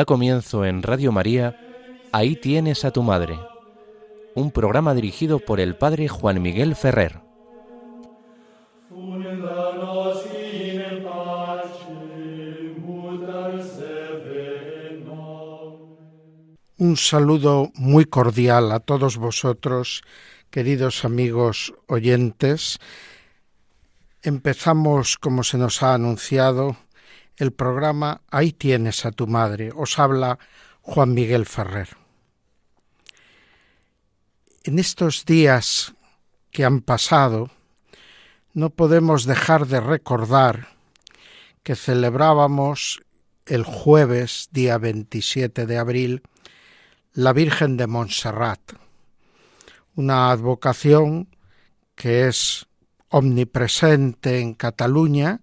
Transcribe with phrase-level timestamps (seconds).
[0.00, 1.60] Da comienzo en Radio María,
[2.10, 3.38] Ahí tienes a tu madre,
[4.34, 7.20] un programa dirigido por el Padre Juan Miguel Ferrer.
[16.78, 20.02] Un saludo muy cordial a todos vosotros,
[20.48, 22.78] queridos amigos oyentes.
[24.22, 26.78] Empezamos, como se nos ha anunciado,
[27.40, 29.72] el programa Ahí tienes a tu madre.
[29.74, 30.38] Os habla
[30.82, 31.88] Juan Miguel Ferrer.
[34.62, 35.94] En estos días
[36.50, 37.50] que han pasado,
[38.52, 40.68] no podemos dejar de recordar
[41.62, 43.00] que celebrábamos
[43.46, 46.22] el jueves, día 27 de abril,
[47.12, 48.60] la Virgen de Montserrat,
[49.94, 51.28] una advocación
[51.94, 52.66] que es
[53.08, 55.40] omnipresente en Cataluña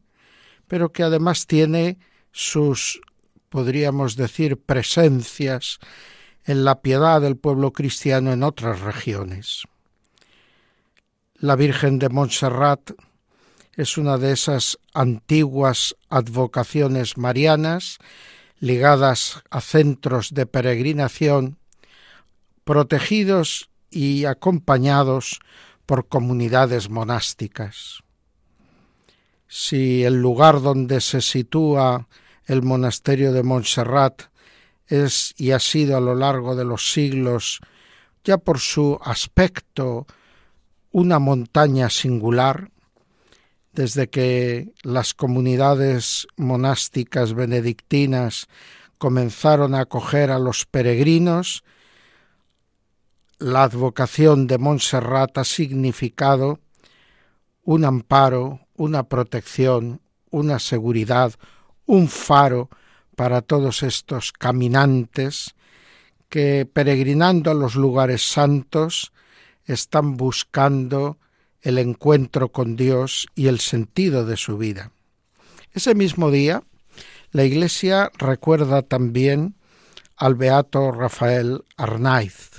[0.68, 1.98] pero que además tiene
[2.32, 3.02] sus,
[3.50, 5.80] podríamos decir, presencias
[6.46, 9.64] en la piedad del pueblo cristiano en otras regiones.
[11.36, 12.92] La Virgen de Montserrat
[13.74, 18.00] es una de esas antiguas advocaciones marianas
[18.60, 21.58] ligadas a centros de peregrinación,
[22.64, 25.40] protegidos y acompañados
[25.86, 28.04] por comunidades monásticas
[29.48, 32.08] si el lugar donde se sitúa
[32.46, 34.24] el monasterio de Montserrat
[34.88, 37.60] es y ha sido a lo largo de los siglos,
[38.24, 40.08] ya por su aspecto,
[40.92, 42.72] una montaña singular,
[43.74, 48.48] desde que las comunidades monásticas benedictinas
[48.98, 51.64] comenzaron a acoger a los peregrinos,
[53.40, 56.60] la advocación de Montserrat ha significado
[57.64, 60.00] un amparo, una protección,
[60.30, 61.34] una seguridad,
[61.86, 62.70] un faro
[63.16, 65.56] para todos estos caminantes
[66.30, 69.12] que peregrinando a los lugares santos
[69.66, 71.18] están buscando
[71.62, 74.92] el encuentro con Dios y el sentido de su vida.
[75.74, 76.64] Ese mismo día,
[77.32, 79.56] la Iglesia recuerda también
[80.16, 82.52] al beato Rafael Arnaiz,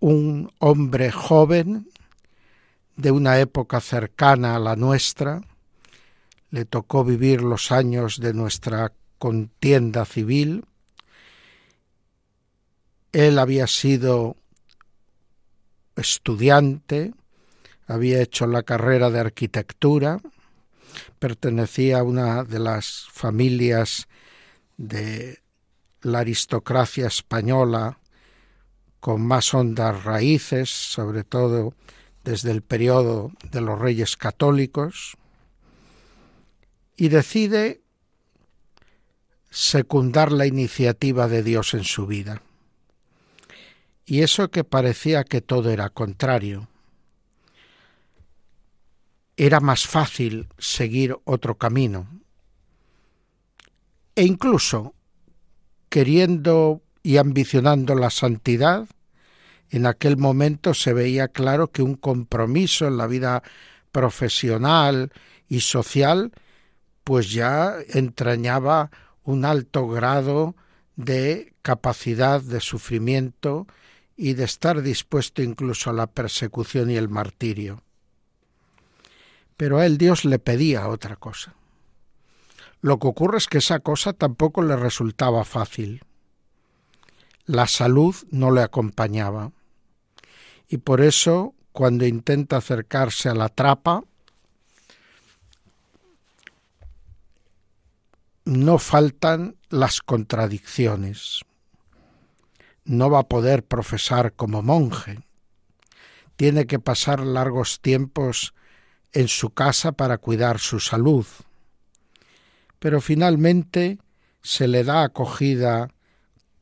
[0.00, 1.88] un hombre joven
[2.96, 5.40] de una época cercana a la nuestra,
[6.50, 10.64] le tocó vivir los años de nuestra contienda civil,
[13.12, 14.36] él había sido
[15.96, 17.14] estudiante,
[17.86, 20.20] había hecho la carrera de arquitectura,
[21.18, 24.08] pertenecía a una de las familias
[24.76, 25.40] de
[26.02, 27.98] la aristocracia española
[29.00, 31.74] con más hondas raíces, sobre todo
[32.24, 35.16] desde el periodo de los reyes católicos,
[36.96, 37.82] y decide
[39.50, 42.42] secundar la iniciativa de Dios en su vida.
[44.06, 46.68] Y eso que parecía que todo era contrario.
[49.36, 52.08] Era más fácil seguir otro camino.
[54.14, 54.94] E incluso,
[55.88, 58.86] queriendo y ambicionando la santidad,
[59.76, 63.42] en aquel momento se veía claro que un compromiso en la vida
[63.92, 65.12] profesional
[65.48, 66.32] y social
[67.02, 68.90] pues ya entrañaba
[69.24, 70.54] un alto grado
[70.96, 73.66] de capacidad de sufrimiento
[74.16, 77.82] y de estar dispuesto incluso a la persecución y el martirio.
[79.56, 81.54] Pero a él Dios le pedía otra cosa.
[82.80, 86.02] Lo que ocurre es que esa cosa tampoco le resultaba fácil
[87.46, 89.52] la salud no le acompañaba.
[90.68, 94.02] Y por eso, cuando intenta acercarse a la trapa,
[98.44, 101.40] no faltan las contradicciones.
[102.84, 105.20] No va a poder profesar como monje.
[106.36, 108.54] Tiene que pasar largos tiempos
[109.12, 111.26] en su casa para cuidar su salud.
[112.78, 113.98] Pero finalmente
[114.42, 115.88] se le da acogida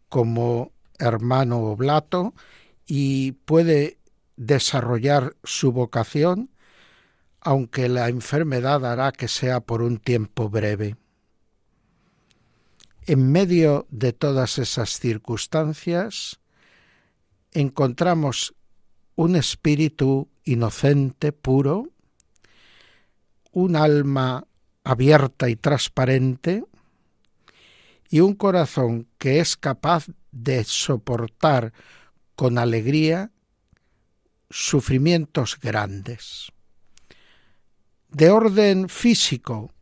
[0.08, 2.34] como hermano oblato
[2.86, 3.98] y puede
[4.36, 6.50] desarrollar su vocación,
[7.40, 10.96] aunque la enfermedad hará que sea por un tiempo breve.
[13.06, 16.38] En medio de todas esas circunstancias,
[17.52, 18.54] encontramos
[19.16, 21.88] un espíritu inocente, puro,
[23.50, 24.46] un alma
[24.84, 26.64] abierta y transparente,
[28.08, 31.72] y un corazón que es capaz de soportar
[32.34, 33.30] con alegría
[34.50, 36.52] sufrimientos grandes.
[38.08, 39.72] De orden físico,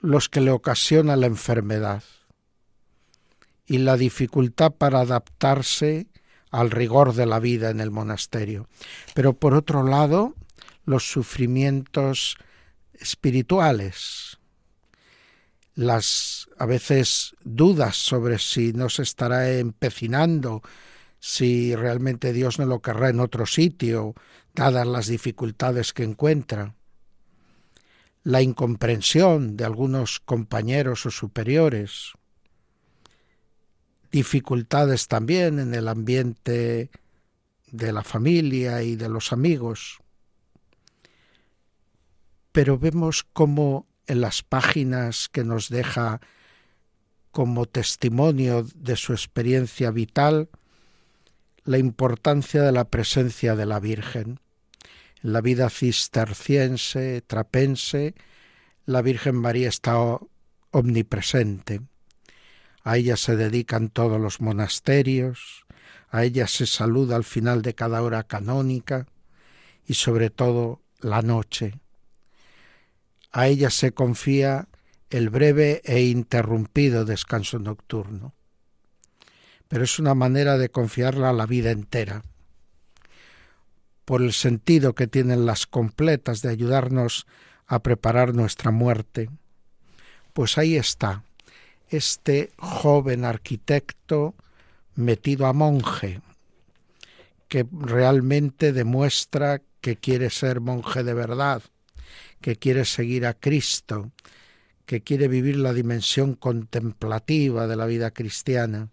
[0.00, 2.04] los que le ocasiona la enfermedad
[3.66, 6.06] y la dificultad para adaptarse
[6.50, 8.68] al rigor de la vida en el monasterio.
[9.14, 10.34] Pero por otro lado,
[10.84, 12.36] los sufrimientos
[12.94, 14.38] espirituales,
[15.74, 20.62] las a veces dudas sobre si no se estará empecinando,
[21.26, 24.14] si realmente Dios no lo querrá en otro sitio,
[24.54, 26.76] dadas las dificultades que encuentra,
[28.22, 32.12] la incomprensión de algunos compañeros o superiores,
[34.12, 36.90] dificultades también en el ambiente
[37.72, 39.98] de la familia y de los amigos.
[42.52, 46.20] Pero vemos cómo en las páginas que nos deja
[47.32, 50.50] como testimonio de su experiencia vital
[51.66, 54.38] la importancia de la presencia de la Virgen.
[55.22, 58.14] En la vida cisterciense, trapense,
[58.84, 59.98] la Virgen María está
[60.70, 61.80] omnipresente.
[62.84, 65.66] A ella se dedican todos los monasterios,
[66.08, 69.08] a ella se saluda al final de cada hora canónica
[69.84, 71.80] y sobre todo la noche.
[73.32, 74.68] A ella se confía
[75.10, 78.35] el breve e interrumpido descanso nocturno.
[79.68, 82.22] Pero es una manera de confiarla a la vida entera,
[84.04, 87.26] por el sentido que tienen las completas de ayudarnos
[87.66, 89.28] a preparar nuestra muerte.
[90.32, 91.24] Pues ahí está,
[91.88, 94.34] este joven arquitecto
[94.94, 96.20] metido a monje,
[97.48, 101.62] que realmente demuestra que quiere ser monje de verdad,
[102.40, 104.12] que quiere seguir a Cristo,
[104.84, 108.90] que quiere vivir la dimensión contemplativa de la vida cristiana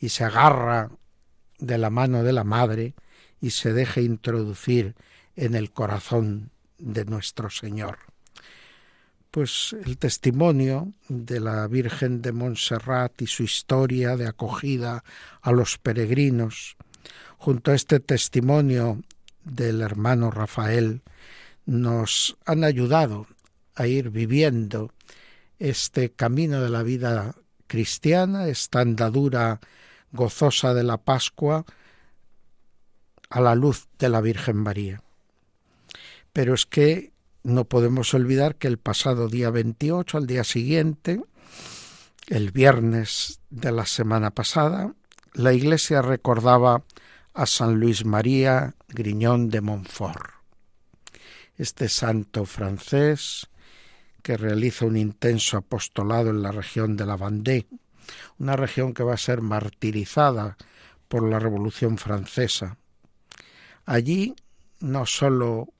[0.00, 0.90] y se agarra
[1.58, 2.94] de la mano de la Madre
[3.40, 4.94] y se deja introducir
[5.36, 7.98] en el corazón de nuestro Señor.
[9.30, 15.04] Pues el testimonio de la Virgen de Montserrat y su historia de acogida
[15.42, 16.76] a los peregrinos,
[17.36, 19.02] junto a este testimonio
[19.44, 21.02] del hermano Rafael,
[21.66, 23.26] nos han ayudado
[23.74, 24.92] a ir viviendo
[25.58, 27.34] este camino de la vida
[27.66, 29.60] cristiana, esta andadura
[30.16, 31.64] gozosa de la Pascua
[33.30, 35.02] a la luz de la Virgen María.
[36.32, 37.12] Pero es que
[37.44, 41.22] no podemos olvidar que el pasado día 28, al día siguiente,
[42.26, 44.92] el viernes de la semana pasada,
[45.32, 46.82] la Iglesia recordaba
[47.34, 50.30] a San Luis María Griñón de Montfort,
[51.56, 53.46] este santo francés
[54.22, 57.68] que realiza un intenso apostolado en la región de la Vendée,
[58.38, 60.56] una región que va a ser martirizada
[61.08, 62.78] por la Revolución Francesa.
[63.84, 64.34] Allí
[64.80, 65.72] no sólo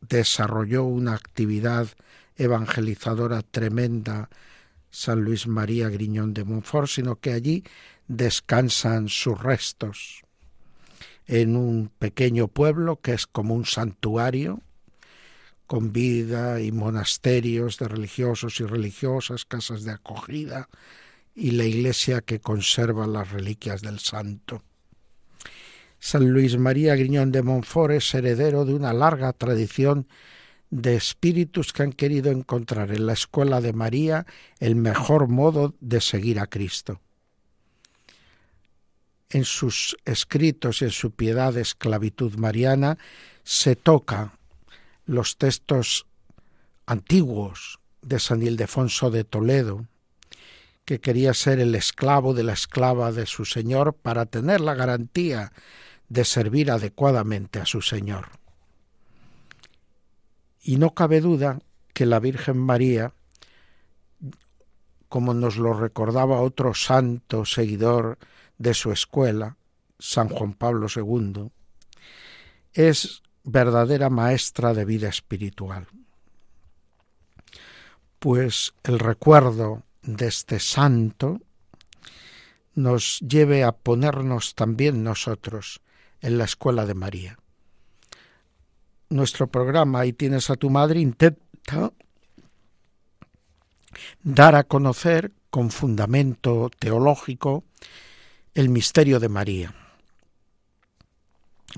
[0.00, 1.88] desarrolló una actividad
[2.36, 4.28] evangelizadora tremenda
[4.90, 7.64] San Luis María Griñón de Montfort, sino que allí
[8.08, 10.22] descansan sus restos
[11.26, 14.62] en un pequeño pueblo que es como un santuario,
[15.66, 20.68] con vida y monasterios de religiosos y religiosas, casas de acogida
[21.36, 24.62] y la iglesia que conserva las reliquias del santo.
[26.00, 30.08] San Luis María Griñón de Montfort es heredero de una larga tradición
[30.70, 34.26] de espíritus que han querido encontrar en la escuela de María
[34.58, 37.00] el mejor modo de seguir a Cristo.
[39.28, 42.98] En sus escritos y en su piedad de esclavitud mariana
[43.44, 44.38] se toca
[45.04, 46.06] los textos
[46.86, 49.86] antiguos de San Ildefonso de Toledo,
[50.86, 55.52] que quería ser el esclavo de la esclava de su Señor para tener la garantía
[56.08, 58.28] de servir adecuadamente a su Señor.
[60.62, 61.58] Y no cabe duda
[61.92, 63.12] que la Virgen María,
[65.08, 68.18] como nos lo recordaba otro santo seguidor
[68.56, 69.56] de su escuela,
[69.98, 71.50] San Juan Pablo II,
[72.74, 75.88] es verdadera maestra de vida espiritual.
[78.20, 81.40] Pues el recuerdo de este santo
[82.74, 85.80] nos lleve a ponernos también nosotros
[86.20, 87.38] en la escuela de María.
[89.08, 91.92] Nuestro programa Ahí tienes a tu madre intenta
[94.22, 97.64] dar a conocer con fundamento teológico
[98.54, 99.74] el misterio de María.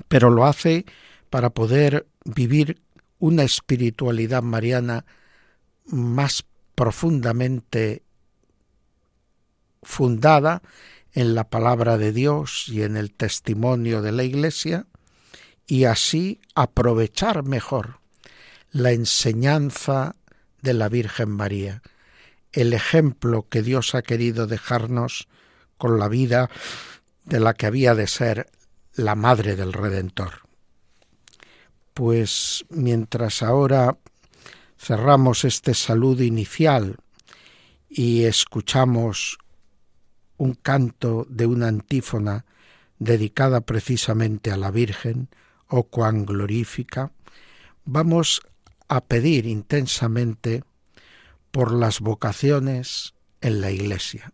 [0.07, 0.85] Pero lo hace
[1.29, 2.81] para poder vivir
[3.19, 5.05] una espiritualidad mariana
[5.85, 6.45] más
[6.75, 8.03] profundamente
[9.81, 10.61] fundada
[11.13, 14.85] en la palabra de Dios y en el testimonio de la Iglesia
[15.65, 17.99] y así aprovechar mejor
[18.71, 20.15] la enseñanza
[20.61, 21.81] de la Virgen María,
[22.51, 25.27] el ejemplo que Dios ha querido dejarnos
[25.77, 26.49] con la vida
[27.25, 28.49] de la que había de ser
[28.93, 30.41] la Madre del Redentor.
[31.93, 33.97] Pues mientras ahora
[34.77, 36.97] cerramos este saludo inicial
[37.89, 39.39] y escuchamos
[40.39, 42.45] un canto de una antífona
[42.97, 45.29] dedicada precisamente a la Virgen,
[45.67, 47.11] o cuán glorífica,
[47.85, 48.41] vamos
[48.87, 50.63] a pedir intensamente
[51.51, 54.33] por las vocaciones en la Iglesia,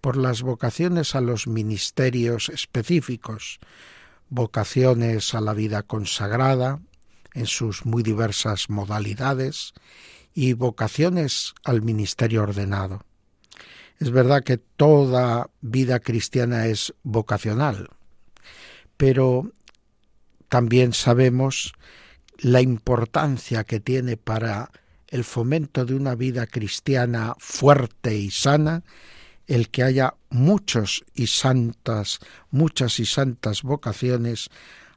[0.00, 3.58] por las vocaciones a los ministerios específicos,
[4.30, 6.80] vocaciones a la vida consagrada
[7.34, 9.74] en sus muy diversas modalidades
[10.32, 13.04] y vocaciones al ministerio ordenado.
[13.98, 17.88] Es verdad que toda vida cristiana es vocacional,
[18.96, 19.52] pero
[20.48, 21.72] también sabemos
[22.38, 24.70] la importancia que tiene para
[25.08, 28.82] el fomento de una vida cristiana fuerte y sana
[29.46, 32.18] el que haya muchos y santas,
[32.50, 34.48] muchas y santas vocaciones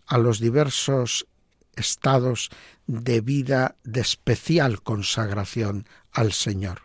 [0.06, 1.28] a los diversos
[1.76, 2.50] estados
[2.88, 6.82] de vida de especial consagración al Señor,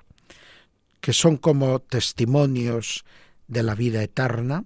[1.02, 3.04] que son como testimonios
[3.48, 4.64] de la vida eterna,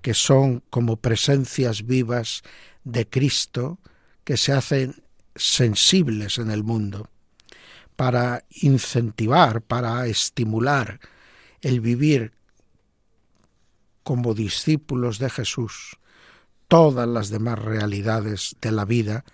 [0.00, 2.42] que son como presencias vivas
[2.84, 3.80] de Cristo
[4.22, 5.02] que se hacen
[5.34, 7.10] sensibles en el mundo,
[7.96, 11.00] para incentivar, para estimular
[11.62, 12.32] el vivir
[14.04, 15.98] como discípulos de Jesús
[16.68, 19.24] todas las demás realidades de la vida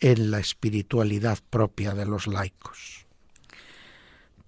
[0.00, 3.05] en la espiritualidad propia de los laicos.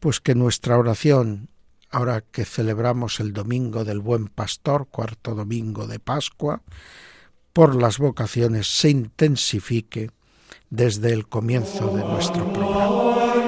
[0.01, 1.49] Pues que nuestra oración,
[1.91, 6.63] ahora que celebramos el Domingo del Buen Pastor, cuarto domingo de Pascua,
[7.53, 10.11] por las vocaciones se intensifique
[10.71, 13.48] desde el comienzo de nuestro programa.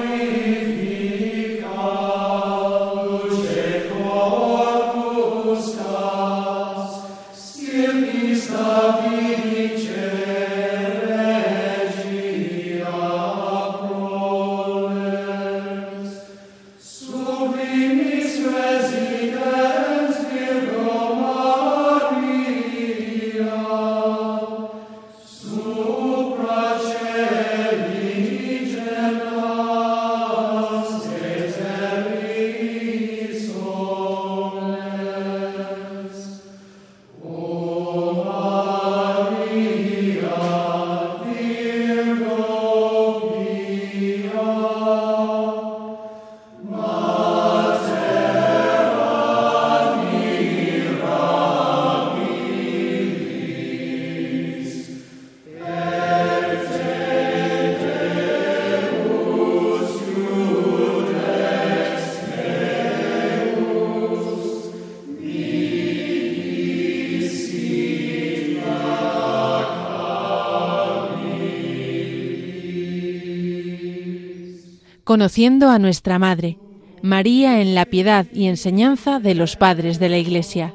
[75.11, 76.57] Conociendo a nuestra Madre,
[77.01, 80.73] María en la piedad y enseñanza de los padres de la Iglesia.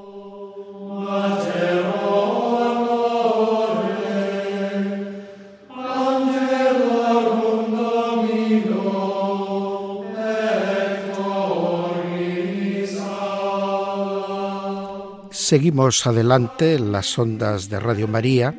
[15.30, 18.54] Seguimos adelante en las ondas de Radio María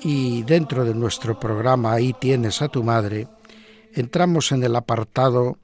[0.00, 3.26] y dentro de nuestro programa Ahí tienes a tu madre,
[4.00, 5.58] entramos en el apartado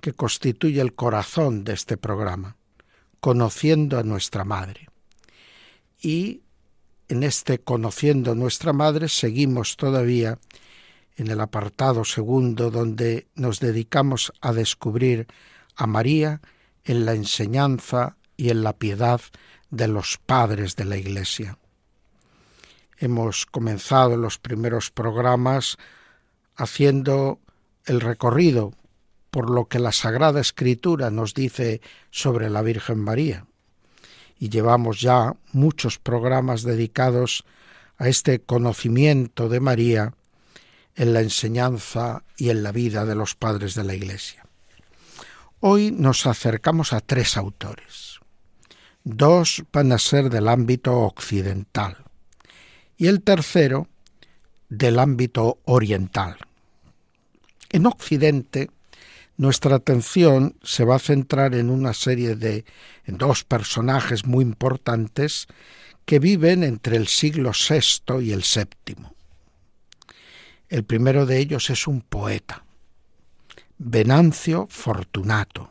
[0.00, 2.56] que constituye el corazón de este programa,
[3.20, 4.88] conociendo a nuestra Madre.
[6.00, 6.42] Y
[7.08, 10.38] en este conociendo a nuestra Madre seguimos todavía
[11.16, 15.26] en el apartado segundo donde nos dedicamos a descubrir
[15.76, 16.40] a María
[16.84, 19.20] en la enseñanza y en la piedad
[19.70, 21.58] de los padres de la Iglesia.
[22.98, 25.76] Hemos comenzado los primeros programas
[26.56, 27.40] haciendo
[27.86, 28.72] el recorrido
[29.30, 33.46] por lo que la Sagrada Escritura nos dice sobre la Virgen María.
[34.38, 37.44] Y llevamos ya muchos programas dedicados
[37.96, 40.14] a este conocimiento de María
[40.96, 44.44] en la enseñanza y en la vida de los padres de la Iglesia.
[45.60, 48.20] Hoy nos acercamos a tres autores.
[49.04, 51.98] Dos van a ser del ámbito occidental
[52.96, 53.88] y el tercero
[54.68, 56.36] del ámbito oriental.
[57.72, 58.70] En Occidente,
[59.38, 62.66] nuestra atención se va a centrar en una serie de
[63.06, 65.46] dos personajes muy importantes
[66.04, 68.96] que viven entre el siglo VI y el VII.
[70.68, 72.64] El primero de ellos es un poeta,
[73.78, 75.70] Venancio Fortunato,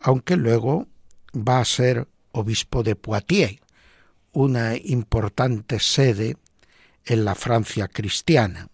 [0.00, 0.88] aunque luego
[1.34, 3.60] va a ser obispo de Poitiers,
[4.32, 6.36] una importante sede
[7.04, 8.68] en la Francia cristiana.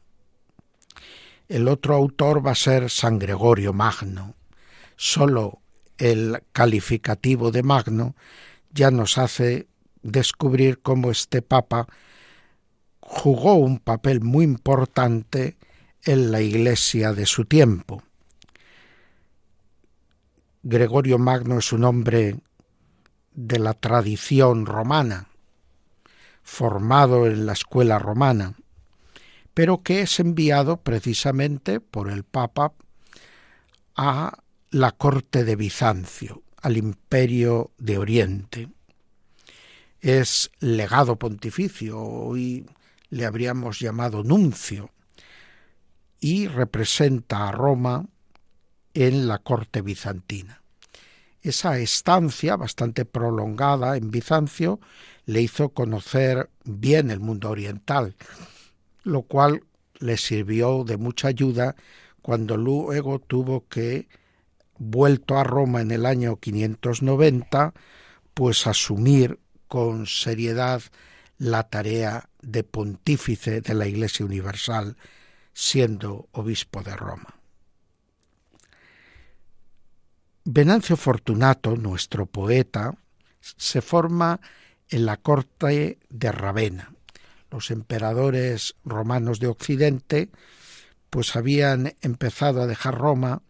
[1.48, 4.34] El otro autor va a ser San Gregorio Magno.
[4.96, 5.60] Solo
[5.98, 8.14] el calificativo de Magno
[8.72, 9.68] ya nos hace
[10.02, 11.86] descubrir cómo este papa
[13.00, 15.56] jugó un papel muy importante
[16.04, 18.02] en la iglesia de su tiempo.
[20.62, 22.36] Gregorio Magno es un hombre
[23.34, 25.28] de la tradición romana,
[26.42, 28.54] formado en la escuela romana,
[29.54, 32.74] pero que es enviado precisamente por el Papa
[33.96, 34.38] a
[34.70, 38.68] la corte de Bizancio, al imperio de Oriente.
[40.00, 42.66] Es legado pontificio, hoy
[43.10, 44.90] le habríamos llamado nuncio,
[46.18, 48.06] y representa a Roma
[48.94, 50.62] en la corte bizantina.
[51.42, 54.80] Esa estancia bastante prolongada en Bizancio
[55.26, 58.16] le hizo conocer bien el mundo oriental,
[59.04, 59.62] lo cual
[60.00, 61.76] le sirvió de mucha ayuda
[62.22, 64.08] cuando luego tuvo que,
[64.78, 67.74] vuelto a Roma en el año 590,
[68.32, 70.82] pues asumir con seriedad
[71.38, 74.96] la tarea de pontífice de la Iglesia Universal,
[75.52, 77.34] siendo obispo de Roma.
[80.44, 82.94] Venancio Fortunato, nuestro poeta,
[83.40, 84.40] se forma
[84.88, 86.93] en la corte de Ravenna.
[87.54, 90.28] Los emperadores romanos de Occidente
[91.08, 93.42] pues habían empezado a dejar Roma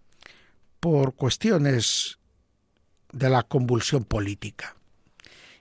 [0.78, 2.18] por cuestiones
[3.12, 4.76] de la convulsión política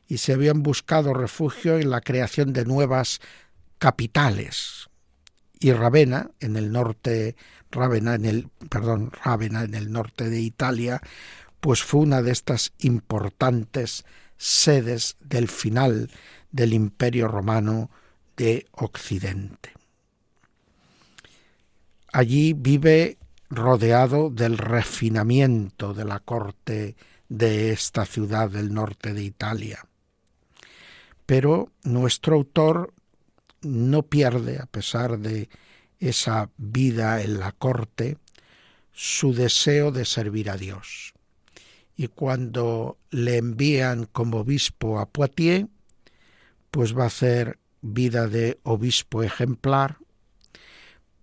[0.10, 3.22] y se habían buscado refugio en la creación de nuevas
[3.78, 4.90] capitales.
[5.62, 7.38] Y Ravenna, en el norte,
[7.72, 11.00] Ravenna en el, perdón, Ravenna en el norte de Italia,
[11.62, 14.04] pues fue una de estas importantes
[14.36, 16.12] sedes del final
[16.52, 17.90] del Imperio Romano
[18.38, 19.72] de Occidente.
[22.12, 23.18] Allí vive
[23.50, 26.96] rodeado del refinamiento de la corte
[27.30, 29.86] de esta ciudad del norte de Italia.
[31.26, 32.94] Pero nuestro autor
[33.62, 35.50] no pierde, a pesar de
[36.00, 38.18] esa vida en la corte,
[38.92, 41.14] su deseo de servir a Dios.
[41.96, 45.68] Y cuando le envían como obispo a Poitiers,
[46.72, 49.98] pues va a hacer vida de obispo ejemplar,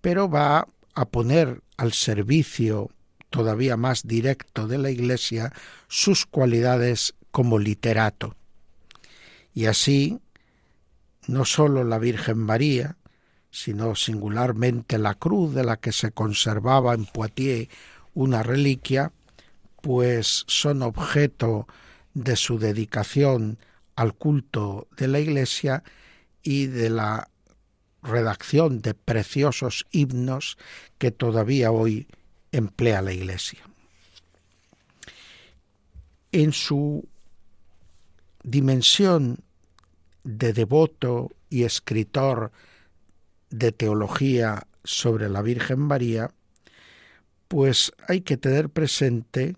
[0.01, 2.91] pero va a poner al servicio
[3.31, 5.53] todavía más directo de la Iglesia
[5.89, 8.37] sus cualidades como literato.
[9.55, 10.21] Y así,
[11.27, 12.97] no sólo la Virgen María,
[13.51, 17.69] sino singularmente la cruz de la que se conservaba en Poitiers
[18.15, 19.13] una reliquia,
[19.81, 21.67] pues son objeto
[22.15, 23.59] de su dedicación
[23.97, 25.83] al culto de la Iglesia
[26.43, 27.29] y de la
[28.03, 30.57] redacción de preciosos himnos
[30.99, 32.09] que todavía hoy
[32.53, 33.61] emplea la Iglesia.
[36.33, 37.07] En su
[38.43, 39.39] dimensión
[40.25, 42.53] de devoto y escritor
[43.51, 46.33] de teología sobre la Virgen María,
[47.49, 49.57] pues hay que tener presente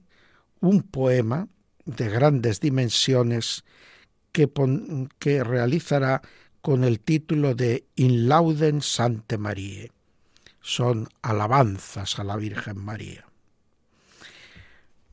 [0.61, 1.49] un poema
[1.85, 3.65] de grandes dimensiones
[4.33, 4.51] que,
[5.19, 6.23] que realizará
[6.63, 9.91] con el título de In Lauden Sante Marie.
[10.61, 13.27] Son alabanzas a la Virgen María.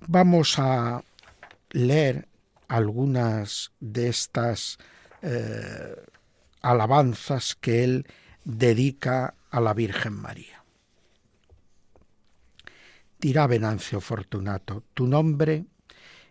[0.08, 1.04] Vamos a
[1.72, 2.28] leer
[2.68, 4.78] algunas de estas
[5.24, 5.96] eh,
[6.62, 8.06] alabanzas que él
[8.44, 10.64] dedica a la Virgen María.
[13.20, 15.66] Dirá Venancio Fortunato, tu nombre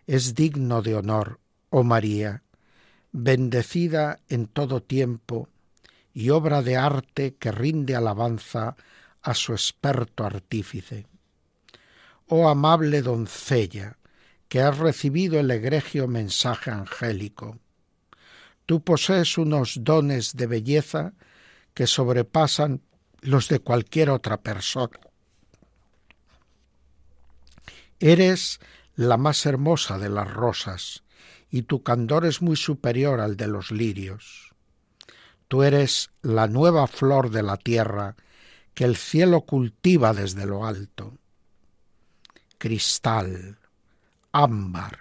[0.07, 2.41] es digno de honor, oh María,
[3.11, 5.49] bendecida en todo tiempo
[6.13, 8.75] y obra de arte que rinde alabanza
[9.21, 11.07] a su experto artífice.
[12.27, 13.97] Oh amable doncella,
[14.47, 17.57] que has recibido el egregio mensaje angélico.
[18.65, 21.13] Tú posees unos dones de belleza
[21.73, 22.81] que sobrepasan
[23.21, 24.99] los de cualquier otra persona.
[27.99, 28.59] Eres
[28.95, 31.03] la más hermosa de las rosas,
[31.49, 34.53] y tu candor es muy superior al de los lirios.
[35.47, 38.15] Tú eres la nueva flor de la tierra
[38.73, 41.17] que el cielo cultiva desde lo alto.
[42.57, 43.57] Cristal,
[44.31, 44.97] ámbar,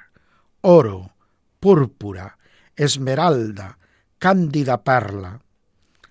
[0.62, 1.12] oro,
[1.60, 2.38] púrpura,
[2.76, 3.78] esmeralda,
[4.18, 5.42] cándida perla,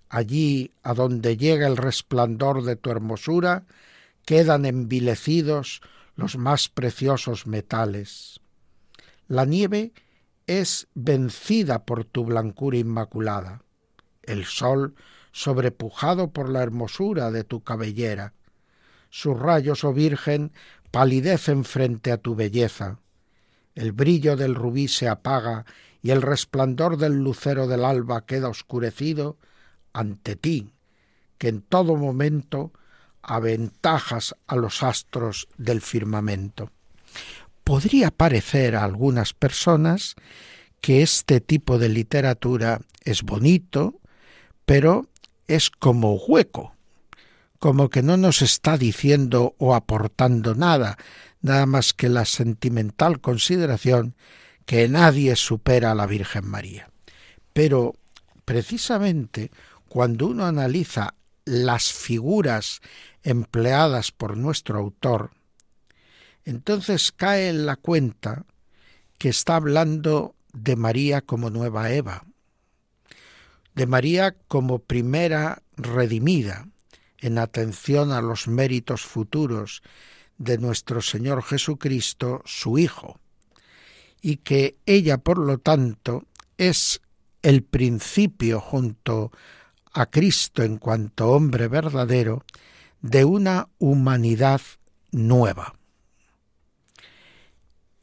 [0.09, 3.65] allí a donde llega el resplandor de tu hermosura,
[4.25, 5.81] quedan envilecidos
[6.15, 8.39] los más preciosos metales.
[9.27, 9.93] La nieve
[10.47, 13.61] es vencida por tu blancura inmaculada.
[14.23, 14.95] El sol,
[15.31, 18.33] sobrepujado por la hermosura de tu cabellera.
[19.09, 20.51] Sus rayos, oh Virgen,
[20.91, 22.99] palidecen frente a tu belleza.
[23.75, 25.65] El brillo del rubí se apaga
[26.01, 29.37] y el resplandor del lucero del alba queda oscurecido
[29.93, 30.73] ante ti,
[31.37, 32.71] que en todo momento
[33.21, 36.71] aventajas a los astros del firmamento.
[37.67, 40.15] Podría parecer a algunas personas
[40.79, 43.99] que este tipo de literatura es bonito,
[44.65, 45.09] pero
[45.49, 46.77] es como hueco,
[47.59, 50.97] como que no nos está diciendo o aportando nada,
[51.41, 54.15] nada más que la sentimental consideración
[54.65, 56.89] que nadie supera a la Virgen María.
[57.51, 57.95] Pero
[58.45, 59.51] precisamente
[59.89, 62.79] cuando uno analiza las figuras
[63.23, 65.31] empleadas por nuestro autor,
[66.47, 68.45] entonces cae en la cuenta
[69.17, 72.23] que está hablando de María como nueva Eva,
[73.75, 76.69] de María como primera redimida,
[77.19, 79.81] en atención a los méritos futuros
[80.37, 83.19] de nuestro Señor Jesucristo, su Hijo,
[84.21, 87.01] y que ella, por lo tanto, es
[87.41, 89.33] el principio junto
[89.91, 92.45] a Cristo en cuanto hombre verdadero
[93.01, 94.61] de una humanidad
[95.11, 95.76] nueva.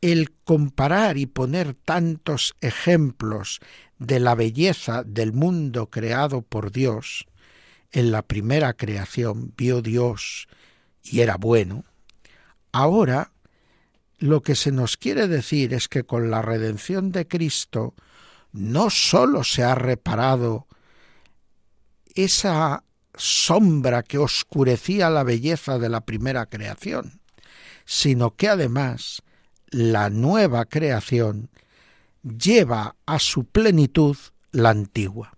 [0.04, 3.60] El comparar y poner tantos ejemplos
[3.98, 7.24] de la belleza del mundo creado por Dios,
[7.90, 10.46] en la primera creación vio Dios
[11.02, 11.84] y era bueno,
[12.70, 13.32] ahora
[14.18, 17.94] lo que se nos quiere decir es que con la redención de Cristo
[18.52, 20.66] no sólo se ha reparado
[22.14, 27.22] esa sombra que oscurecía la belleza de la primera creación,
[27.86, 29.22] sino que además
[29.74, 31.50] la nueva creación
[32.22, 34.16] lleva a su plenitud
[34.52, 35.36] la antigua.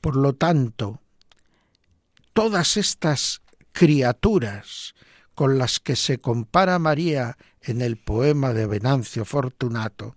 [0.00, 1.02] Por lo tanto,
[2.32, 4.94] todas estas criaturas
[5.34, 10.16] con las que se compara María en el poema de Venancio Fortunato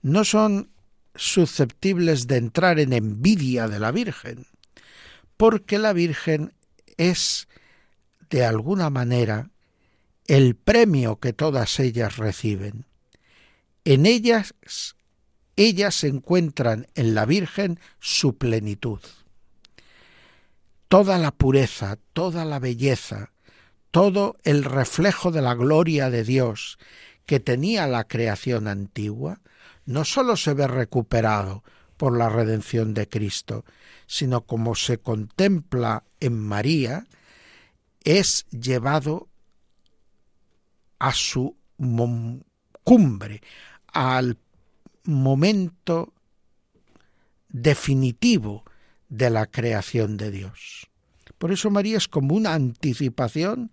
[0.00, 0.70] no son
[1.16, 4.46] susceptibles de entrar en envidia de la Virgen,
[5.36, 6.54] porque la Virgen
[6.98, 7.48] es,
[8.30, 9.50] de alguna manera,
[10.26, 12.84] el premio que todas ellas reciben.
[13.84, 14.54] En ellas,
[15.56, 19.00] ellas encuentran en la Virgen su plenitud.
[20.88, 23.32] Toda la pureza, toda la belleza,
[23.90, 26.78] todo el reflejo de la gloria de Dios
[27.24, 29.40] que tenía la creación antigua,
[29.84, 31.64] no sólo se ve recuperado
[31.96, 33.64] por la redención de Cristo,
[34.06, 37.06] sino como se contempla en María,
[38.04, 39.28] es llevado
[40.98, 41.56] a su
[42.84, 43.42] cumbre,
[43.92, 44.38] al
[45.04, 46.12] momento
[47.48, 48.64] definitivo
[49.08, 50.88] de la creación de Dios.
[51.38, 53.70] Por eso María es como una anticipación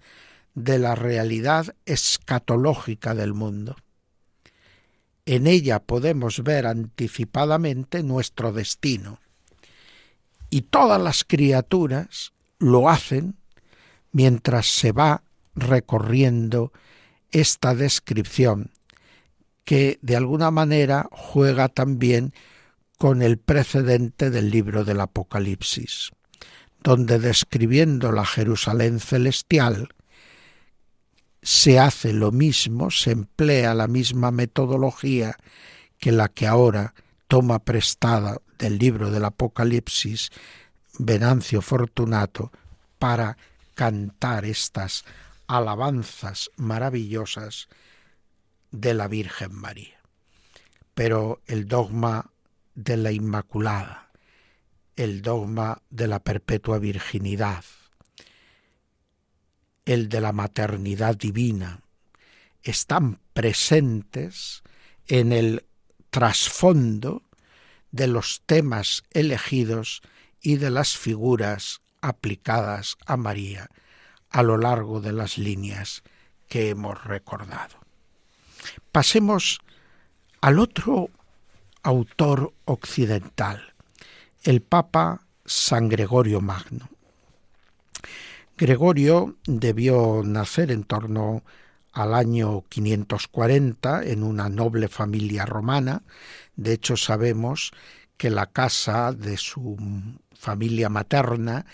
[0.54, 3.76] de la realidad escatológica del mundo.
[5.26, 9.20] En ella podemos ver anticipadamente nuestro destino.
[10.50, 13.36] Y todas las criaturas lo hacen
[14.12, 15.24] mientras se va
[15.56, 16.72] recorriendo
[17.34, 18.72] esta descripción,
[19.66, 22.34] que de alguna manera juega también
[22.98, 26.12] con el precedente del libro del Apocalipsis
[26.84, 29.90] donde describiendo la Jerusalén celestial
[31.42, 35.38] se hace lo mismo, se emplea la misma metodología
[35.98, 36.94] que la que ahora
[37.28, 40.30] toma prestada del libro del Apocalipsis
[41.00, 42.52] Venancio Fortunato
[43.00, 43.38] para
[43.76, 45.06] cantar estas
[45.48, 47.68] alabanzas maravillosas
[48.72, 50.00] de la Virgen María.
[50.94, 52.32] Pero el dogma
[52.76, 54.12] de la Inmaculada,
[54.96, 57.64] el dogma de la perpetua virginidad,
[59.86, 61.82] el de la maternidad divina,
[62.64, 64.64] están presentes
[65.08, 65.66] en el
[66.10, 67.24] trasfondo
[67.92, 70.02] de los temas elegidos
[70.42, 73.70] y de las figuras aplicadas a María
[74.34, 76.04] a lo largo de las líneas
[76.50, 77.78] que hemos recordado.
[78.92, 79.62] Pasemos
[80.42, 81.10] al otro
[81.84, 83.74] autor occidental,
[84.44, 86.90] el Papa San Gregorio Magno.
[88.58, 91.44] Gregorio debió nacer en torno
[91.92, 96.04] al año 540 en una noble familia romana.
[96.56, 97.72] De hecho, sabemos
[98.18, 99.78] que la casa de su
[100.34, 101.66] familia materna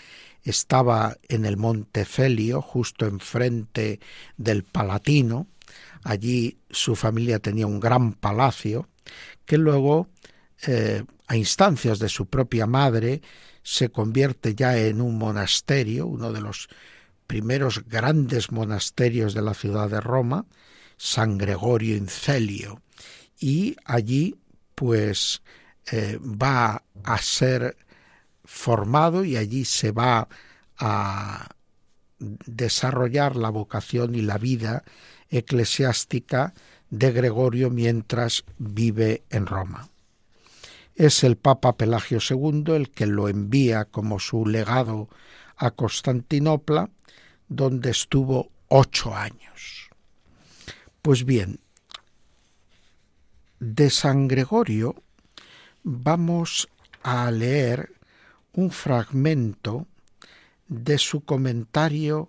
[0.44, 4.00] estaba en el Monte Celio, justo enfrente
[4.36, 5.46] del Palatino.
[6.02, 8.88] Allí su familia tenía un gran palacio
[9.44, 10.08] que luego,
[10.66, 13.22] eh, a instancias de su propia madre,
[13.62, 16.68] se convierte ya en un monasterio, uno de los
[17.26, 20.46] primeros grandes monasterios de la ciudad de Roma,
[20.96, 22.82] San Gregorio in Celio,
[23.38, 24.36] y allí
[24.74, 25.42] pues
[25.92, 27.76] eh, va a ser
[28.50, 30.28] formado y allí se va
[30.76, 31.48] a
[32.18, 34.82] desarrollar la vocación y la vida
[35.30, 36.52] eclesiástica
[36.90, 39.88] de Gregorio mientras vive en Roma.
[40.96, 45.08] Es el Papa Pelagio II el que lo envía como su legado
[45.56, 46.90] a Constantinopla,
[47.48, 49.90] donde estuvo ocho años.
[51.00, 51.60] Pues bien,
[53.60, 54.96] de San Gregorio
[55.84, 56.68] vamos
[57.02, 57.99] a leer
[58.52, 59.86] un fragmento
[60.68, 62.28] de su comentario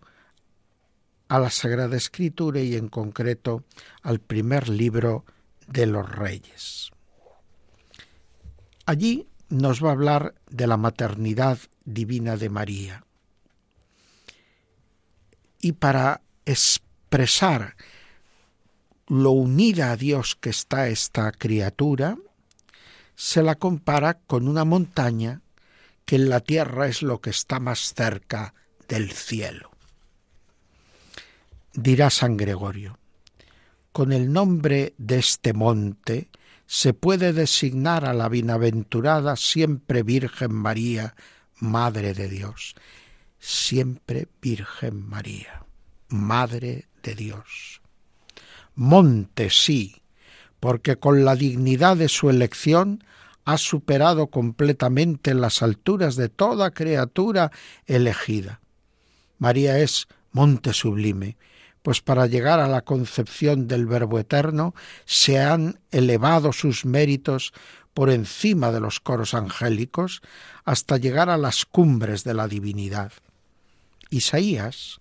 [1.28, 3.64] a la Sagrada Escritura y en concreto
[4.02, 5.26] al primer libro
[5.68, 6.92] de los Reyes.
[8.86, 13.06] Allí nos va a hablar de la maternidad divina de María.
[15.62, 17.76] Y para expresar
[19.08, 22.18] lo unida a Dios que está esta criatura,
[23.16, 25.42] se la compara con una montaña
[26.06, 28.54] que en la tierra es lo que está más cerca
[28.88, 29.72] del cielo.
[31.74, 33.00] Dirá San Gregorio,
[33.92, 36.30] con el nombre de este monte
[36.66, 41.16] se puede designar a la bienaventurada siempre Virgen María,
[41.60, 42.76] Madre de Dios.
[43.40, 45.66] Siempre Virgen María,
[46.08, 47.82] Madre de Dios.
[48.76, 50.02] Monte sí,
[50.62, 53.04] porque con la dignidad de su elección
[53.45, 57.51] ha superado completamente las alturas de toda criatura
[57.86, 58.62] elegida.
[59.38, 61.38] María es monte sublime,
[61.82, 64.75] pues para llegar a la concepción del Verbo eterno
[65.06, 67.54] se han elevado sus méritos
[67.93, 70.21] por encima de los coros angélicos
[70.63, 73.12] hasta llegar a las cumbres de la divinidad.
[74.10, 75.01] Isaías,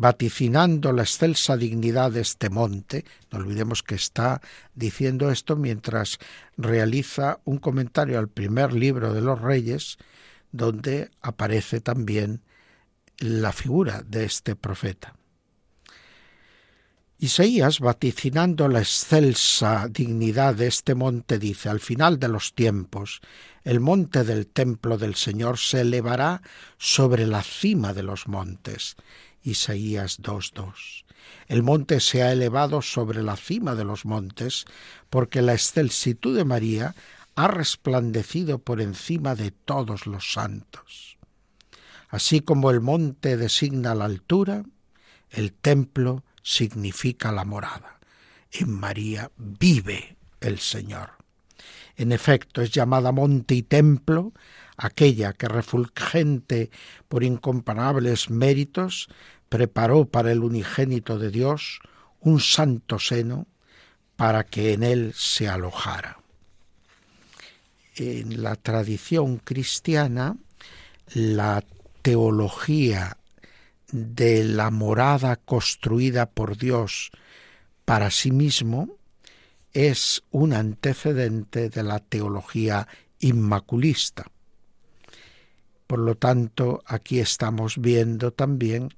[0.00, 4.40] vaticinando la excelsa dignidad de este monte, no olvidemos que está
[4.74, 6.18] diciendo esto mientras
[6.56, 9.98] realiza un comentario al primer libro de los reyes,
[10.52, 12.40] donde aparece también
[13.18, 15.16] la figura de este profeta.
[17.18, 23.20] Isaías, vaticinando la excelsa dignidad de este monte, dice, al final de los tiempos,
[23.64, 26.40] el monte del templo del Señor se elevará
[26.78, 28.96] sobre la cima de los montes,
[29.42, 31.04] Isaías 2.2.
[31.48, 34.64] El monte se ha elevado sobre la cima de los montes,
[35.08, 36.94] porque la excelsitud de María
[37.34, 41.16] ha resplandecido por encima de todos los santos.
[42.08, 44.64] Así como el monte designa la altura,
[45.30, 47.98] el templo significa la morada.
[48.50, 51.10] En María vive el Señor.
[51.96, 54.32] En efecto, es llamada monte y templo
[54.80, 56.70] aquella que refulgente
[57.08, 59.08] por incomparables méritos
[59.50, 61.80] preparó para el unigénito de Dios
[62.20, 63.46] un santo seno
[64.16, 66.20] para que en él se alojara.
[67.96, 70.36] En la tradición cristiana,
[71.12, 71.62] la
[72.00, 73.18] teología
[73.92, 77.10] de la morada construida por Dios
[77.84, 78.96] para sí mismo
[79.74, 82.88] es un antecedente de la teología
[83.18, 84.30] inmaculista.
[85.90, 88.90] Por lo tanto, aquí estamos viendo también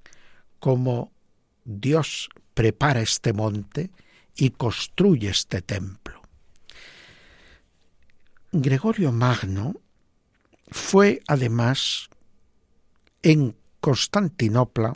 [0.60, 1.10] cómo
[1.64, 3.90] Dios prepara este monte
[4.36, 6.20] y construye este templo.
[8.52, 9.72] Gregorio Magno
[10.70, 12.10] fue además
[13.22, 14.92] en Constantinopla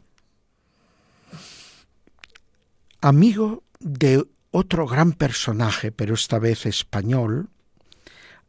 [3.01, 7.49] amigo de otro gran personaje, pero esta vez español,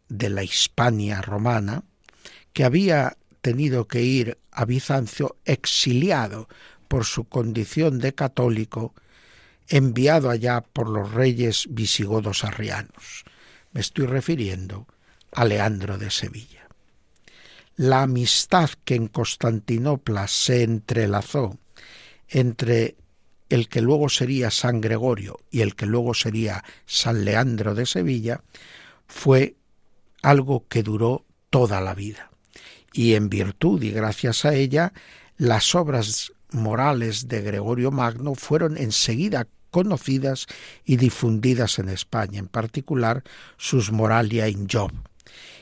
[0.09, 1.85] de la Hispania romana,
[2.51, 3.15] que había
[3.47, 6.49] tenido que ir a Bizancio exiliado
[6.89, 8.93] por su condición de católico,
[9.69, 13.23] enviado allá por los reyes visigodos arrianos.
[13.71, 14.85] Me estoy refiriendo
[15.31, 16.67] a Leandro de Sevilla.
[17.77, 21.57] La amistad que en Constantinopla se entrelazó
[22.27, 22.97] entre
[23.47, 28.43] el que luego sería San Gregorio y el que luego sería San Leandro de Sevilla
[29.07, 29.55] fue
[30.21, 32.26] algo que duró toda la vida
[32.97, 34.91] y en virtud y gracias a ella
[35.37, 40.47] las obras morales de Gregorio Magno fueron enseguida conocidas
[40.83, 43.23] y difundidas en España, en particular
[43.55, 44.91] sus Moralia in Job.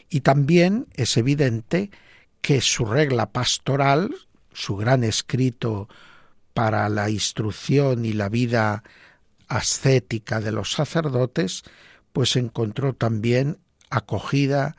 [0.09, 1.91] Y también es evidente
[2.41, 4.15] que su regla pastoral,
[4.53, 5.89] su gran escrito
[6.53, 8.83] para la instrucción y la vida
[9.49, 11.63] ascética de los sacerdotes,
[12.13, 13.57] pues encontró también
[13.89, 14.77] acogida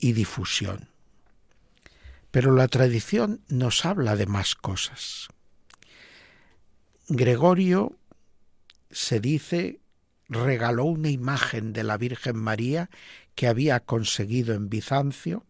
[0.00, 0.91] y difusión.
[2.32, 5.28] Pero la tradición nos habla de más cosas.
[7.08, 7.96] Gregorio
[8.90, 9.78] se dice
[10.28, 12.90] regaló una imagen de la Virgen María
[13.34, 15.44] que había conseguido en Bizancio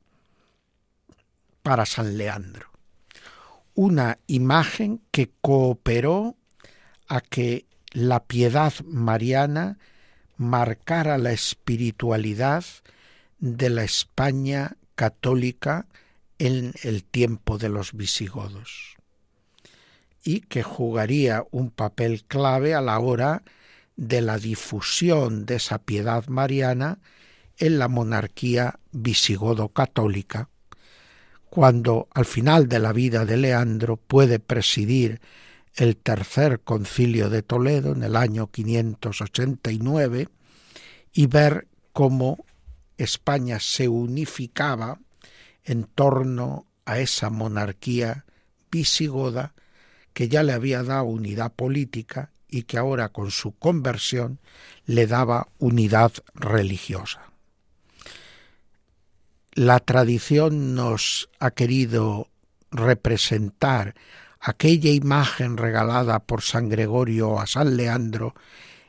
[1.63, 2.71] para San Leandro.
[3.75, 6.37] Una imagen que cooperó
[7.09, 9.79] a que la piedad mariana
[10.37, 12.65] marcara la espiritualidad
[13.39, 15.87] de la España católica
[16.43, 18.97] en el tiempo de los visigodos
[20.25, 23.45] y que jugaría un papel clave a la hora
[23.95, 26.99] de la difusión de esa piedad mariana
[27.59, 30.49] en la monarquía visigodo-católica,
[31.49, 35.21] cuando al final de la vida de Leandro puede presidir
[35.77, 40.29] el tercer concilio de Toledo en el año 589
[41.13, 42.45] y ver cómo
[42.99, 44.99] España se unificaba
[45.65, 48.25] en torno a esa monarquía
[48.71, 49.55] visigoda
[50.13, 54.41] que ya le había dado unidad política y que ahora con su conversión
[54.85, 57.33] le daba unidad religiosa.
[59.55, 62.29] La tradición nos ha querido
[62.71, 63.95] representar
[64.41, 68.35] aquella imagen regalada por San Gregorio a San Leandro,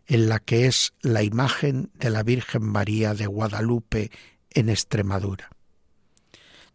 [0.08, 4.12] en la que es la imagen de la Virgen María de Guadalupe
[4.50, 5.53] en Extremadura.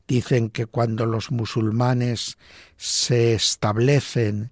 [0.09, 2.39] Dicen que cuando los musulmanes
[2.77, 4.51] se establecen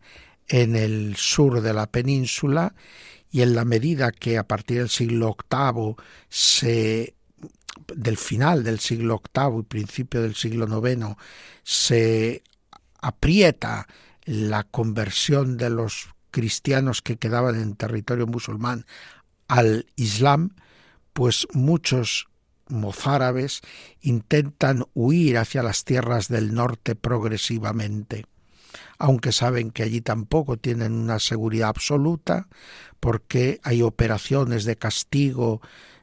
[0.49, 2.75] en el sur de la península
[3.31, 5.97] y en la medida que a partir del siglo VIII
[6.29, 7.15] se
[7.95, 11.17] del final del siglo VIII y principio del siglo IX
[11.63, 12.43] se
[13.01, 13.87] aprieta
[14.25, 18.87] la conversión de los cristianos que quedaban en territorio musulmán
[19.49, 20.51] al Islam,
[21.13, 22.29] pues muchos
[22.69, 23.61] mozárabes
[24.01, 28.27] intentan huir hacia las tierras del norte progresivamente,
[28.99, 32.49] aunque saben que allí tampoco tienen una seguridad absoluta,
[33.01, 35.61] porque hay operaciones de castigo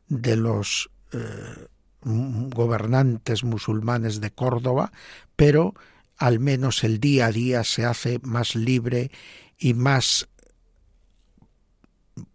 [0.07, 1.67] de los eh,
[2.03, 4.91] gobernantes musulmanes de Córdoba,
[5.35, 5.73] pero
[6.17, 9.11] al menos el día a día se hace más libre
[9.57, 10.27] y más,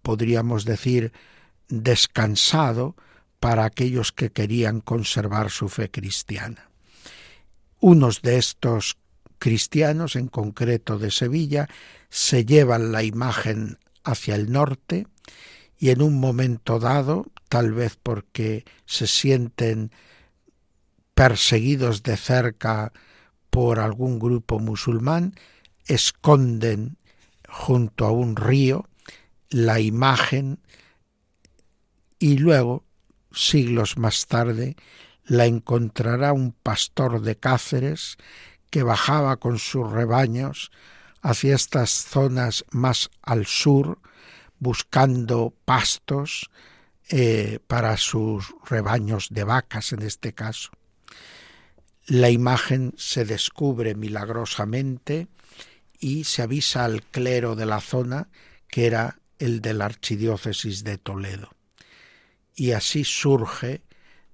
[0.02, 1.12] podríamos decir,
[1.68, 2.96] descansado
[3.40, 6.70] para aquellos que querían conservar su fe cristiana.
[7.80, 8.98] Unos de estos
[9.38, 11.68] cristianos, en concreto de Sevilla,
[12.10, 15.06] se llevan la imagen hacia el norte
[15.78, 19.92] y en un momento dado, tal vez porque se sienten
[21.14, 22.92] perseguidos de cerca
[23.50, 25.34] por algún grupo musulmán,
[25.86, 26.96] esconden
[27.48, 28.88] junto a un río
[29.50, 30.60] la imagen
[32.18, 32.84] y luego
[33.32, 34.76] siglos más tarde,
[35.24, 38.16] la encontrará un pastor de Cáceres
[38.70, 40.70] que bajaba con sus rebaños
[41.22, 44.00] hacia estas zonas más al sur,
[44.58, 46.50] buscando pastos
[47.10, 50.70] eh, para sus rebaños de vacas en este caso.
[52.06, 55.28] La imagen se descubre milagrosamente
[55.98, 58.28] y se avisa al clero de la zona
[58.68, 61.57] que era el de la archidiócesis de Toledo
[62.58, 63.82] y así surge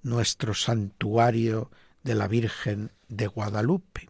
[0.02, 1.70] nuestro santuario
[2.02, 4.08] de la Virgen de Guadalupe,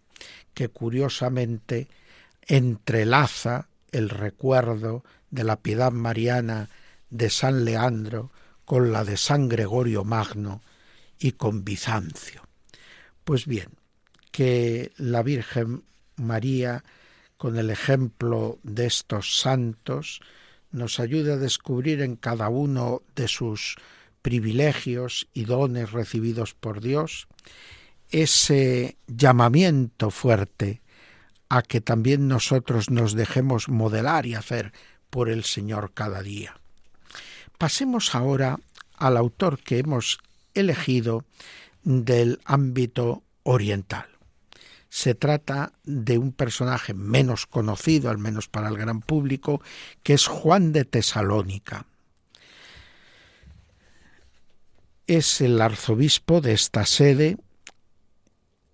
[0.54, 1.88] que curiosamente
[2.46, 6.70] entrelaza el recuerdo de la piedad mariana
[7.10, 8.30] de San Leandro
[8.64, 10.62] con la de San Gregorio Magno
[11.18, 12.46] y con Bizancio.
[13.24, 13.70] Pues bien,
[14.30, 15.82] que la Virgen
[16.14, 16.84] María,
[17.36, 20.20] con el ejemplo de estos santos,
[20.70, 23.76] nos ayude a descubrir en cada uno de sus
[24.24, 27.28] privilegios y dones recibidos por Dios,
[28.08, 30.80] ese llamamiento fuerte
[31.50, 34.72] a que también nosotros nos dejemos modelar y hacer
[35.10, 36.58] por el Señor cada día.
[37.58, 38.58] Pasemos ahora
[38.96, 40.18] al autor que hemos
[40.54, 41.26] elegido
[41.82, 44.06] del ámbito oriental.
[44.88, 49.60] Se trata de un personaje menos conocido, al menos para el gran público,
[50.02, 51.84] que es Juan de Tesalónica.
[55.06, 57.36] Es el arzobispo de esta sede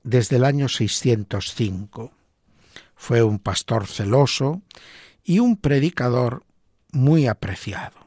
[0.03, 2.13] desde el año 605.
[2.95, 4.63] Fue un pastor celoso
[5.25, 6.45] y un predicador
[6.93, 7.99] muy apreciado.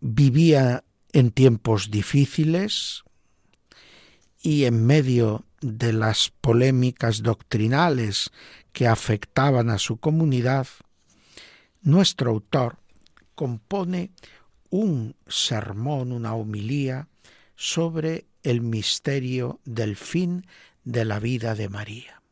[0.00, 3.02] Vivía en tiempos difíciles
[4.42, 8.30] y en medio de las polémicas doctrinales
[8.72, 10.66] que afectaban a su comunidad,
[11.82, 12.78] nuestro autor
[13.34, 14.10] compone
[14.70, 17.08] un sermón, una homilía
[17.56, 20.46] sobre el misterio del fin
[20.84, 22.22] de la vida de María,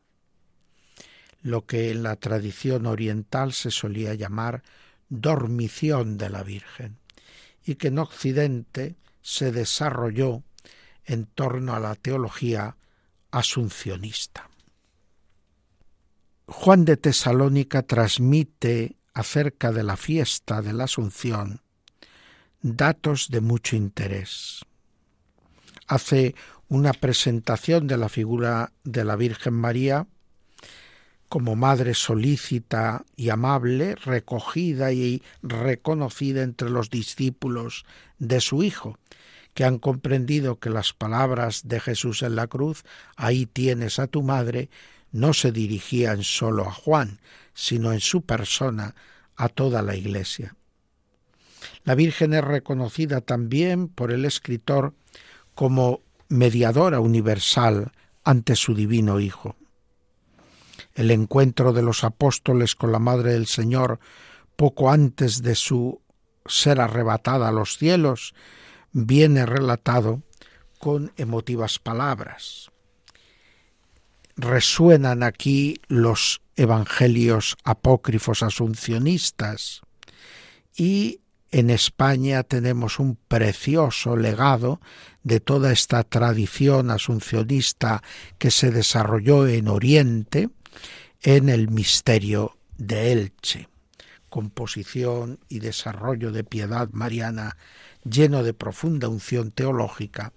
[1.41, 4.63] lo que en la tradición oriental se solía llamar
[5.09, 6.97] dormición de la Virgen,
[7.63, 10.43] y que en Occidente se desarrolló
[11.05, 12.77] en torno a la teología
[13.31, 14.49] asuncionista.
[16.47, 21.61] Juan de Tesalónica transmite acerca de la fiesta de la Asunción
[22.61, 24.65] datos de mucho interés.
[25.87, 26.35] Hace
[26.67, 30.07] una presentación de la figura de la Virgen María
[31.29, 37.85] como madre solícita y amable, recogida y reconocida entre los discípulos
[38.17, 38.97] de su Hijo,
[39.53, 42.83] que han comprendido que las palabras de Jesús en la cruz,
[43.15, 44.69] ahí tienes a tu madre,
[45.11, 47.19] no se dirigían sólo a Juan,
[47.53, 48.95] sino en su persona
[49.35, 50.55] a toda la Iglesia.
[51.83, 54.93] La Virgen es reconocida también por el escritor
[55.55, 57.91] como mediadora universal
[58.23, 59.55] ante su divino Hijo.
[60.93, 63.99] El encuentro de los apóstoles con la Madre del Señor
[64.55, 66.01] poco antes de su
[66.45, 68.33] ser arrebatada a los cielos
[68.91, 70.21] viene relatado
[70.79, 72.69] con emotivas palabras.
[74.35, 79.81] Resuenan aquí los evangelios apócrifos asuncionistas
[80.75, 81.18] y
[81.51, 84.79] en España tenemos un precioso legado
[85.23, 88.03] de toda esta tradición asuncionista
[88.37, 90.49] que se desarrolló en Oriente
[91.21, 93.67] en el misterio de Elche,
[94.29, 97.57] composición y desarrollo de piedad mariana
[98.03, 100.33] lleno de profunda unción teológica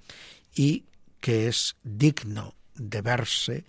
[0.54, 0.84] y
[1.20, 3.64] que es digno de verse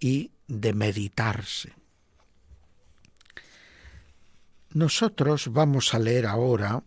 [0.00, 1.72] y de meditarse.
[4.76, 6.82] Nosotros vamos a leer ahora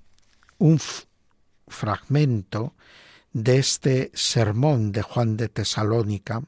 [0.59, 0.79] un
[1.67, 2.75] fragmento
[3.33, 6.43] de este sermón de Juan de Tesalónica,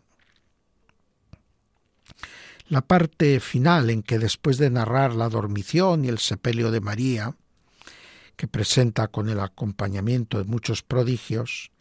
[2.67, 7.35] la parte final en que después de narrar la dormición y el sepelio de María,
[8.35, 11.71] que presenta con el acompañamiento de muchos prodigios,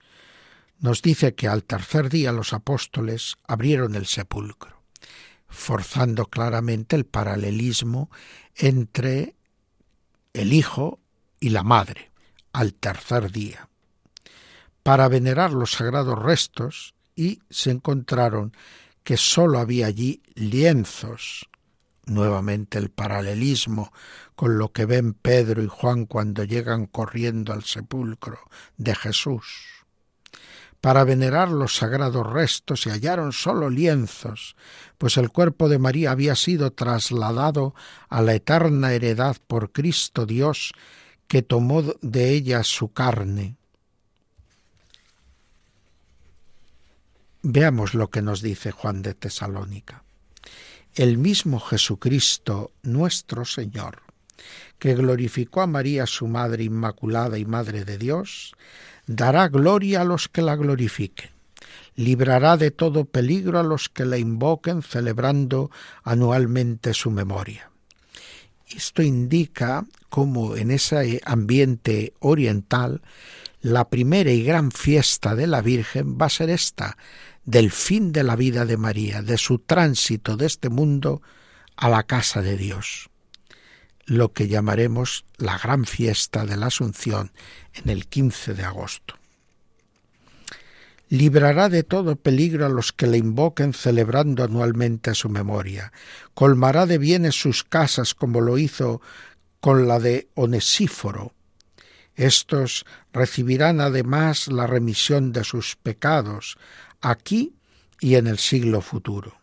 [0.78, 4.82] nos dice que al tercer día los apóstoles abrieron el sepulcro,
[5.48, 8.10] forzando claramente el paralelismo
[8.56, 9.34] entre
[10.32, 11.00] el Hijo
[11.40, 12.10] y la Madre
[12.52, 13.68] al tercer día,
[14.82, 18.52] para venerar los sagrados restos y se encontraron
[19.04, 21.48] que sólo había allí lienzos
[22.06, 23.92] nuevamente el paralelismo
[24.34, 28.40] con lo que ven Pedro y Juan cuando llegan corriendo al sepulcro
[28.76, 29.79] de Jesús.
[30.80, 34.56] Para venerar los sagrados restos se hallaron sólo lienzos,
[34.98, 37.74] pues el cuerpo de María había sido trasladado
[38.08, 40.72] a la eterna heredad por Cristo Dios,
[41.28, 43.56] que tomó de ella su carne.
[47.42, 50.02] Veamos lo que nos dice Juan de Tesalónica
[50.94, 54.02] el mismo Jesucristo nuestro Señor,
[54.78, 58.54] que glorificó a María su Madre Inmaculada y Madre de Dios,
[59.10, 61.30] dará gloria a los que la glorifiquen,
[61.96, 65.72] librará de todo peligro a los que la invoquen celebrando
[66.04, 67.72] anualmente su memoria.
[68.68, 73.02] Esto indica cómo en ese ambiente oriental
[73.60, 76.96] la primera y gran fiesta de la Virgen va a ser esta,
[77.44, 81.20] del fin de la vida de María, de su tránsito de este mundo
[81.74, 83.09] a la casa de Dios,
[84.10, 87.30] lo que llamaremos la gran fiesta de la Asunción
[87.74, 89.14] en el 15 de agosto.
[91.08, 95.92] Librará de todo peligro a los que le invoquen celebrando anualmente su memoria.
[96.34, 99.00] Colmará de bienes sus casas como lo hizo
[99.60, 101.32] con la de Onesíforo.
[102.16, 106.58] Estos recibirán además la remisión de sus pecados,
[107.00, 107.54] aquí
[108.00, 109.39] y en el siglo futuro.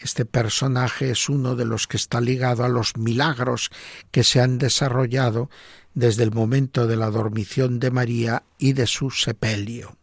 [0.00, 3.70] Este personaje es uno de los que está ligado a los milagros
[4.10, 5.50] que se han desarrollado
[5.92, 9.98] desde el momento de la dormición de María y de su sepelio.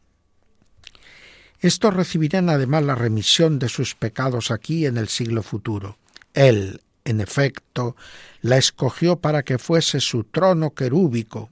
[1.59, 5.97] Estos recibirán además la remisión de sus pecados aquí en el siglo futuro.
[6.35, 7.95] Él, en efecto,
[8.41, 11.49] la escogió para que fuese su trono querúbico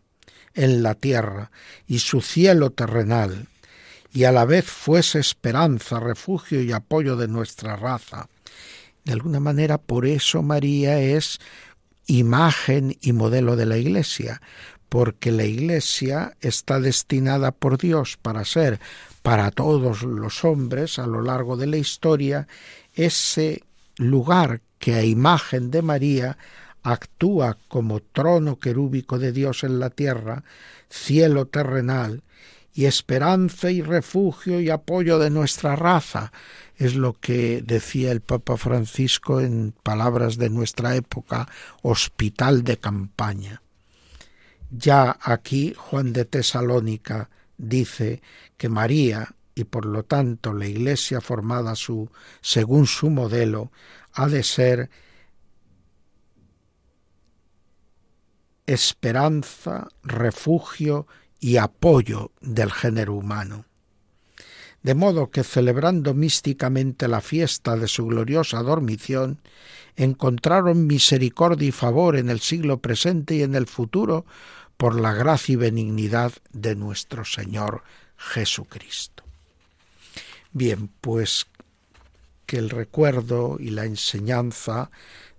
[0.53, 1.49] en la tierra
[1.87, 3.47] y su cielo terrenal,
[4.13, 8.29] y a la vez fuese esperanza, refugio y apoyo de nuestra raza.
[9.05, 11.39] De alguna manera, por eso María es
[12.07, 14.41] imagen y modelo de la Iglesia,
[14.89, 18.79] porque la Iglesia está destinada por Dios para ser
[19.21, 22.47] para todos los hombres a lo largo de la historia
[22.93, 23.63] ese
[23.97, 26.37] lugar que a imagen de María
[26.83, 30.43] actúa como trono querúbico de Dios en la tierra,
[30.89, 32.21] cielo terrenal,
[32.75, 36.31] y esperanza y refugio y apoyo de nuestra raza,
[36.77, 41.47] es lo que decía el Papa Francisco en palabras de nuestra época,
[41.81, 43.61] hospital de campaña.
[44.71, 48.21] Ya aquí Juan de Tesalónica dice
[48.57, 52.09] que María y por lo tanto la Iglesia formada su,
[52.41, 53.71] según su modelo
[54.13, 54.89] ha de ser
[58.65, 61.07] esperanza, refugio
[61.39, 63.65] y apoyo del género humano.
[64.85, 69.39] De modo que celebrando místicamente la fiesta de su gloriosa dormición,
[69.95, 74.27] encontraron misericordia y favor en el siglo presente y en el futuro
[74.77, 77.81] por la gracia y benignidad de nuestro Señor
[78.15, 79.23] Jesucristo.
[80.51, 81.47] Bien, pues
[82.45, 84.91] que el recuerdo y la enseñanza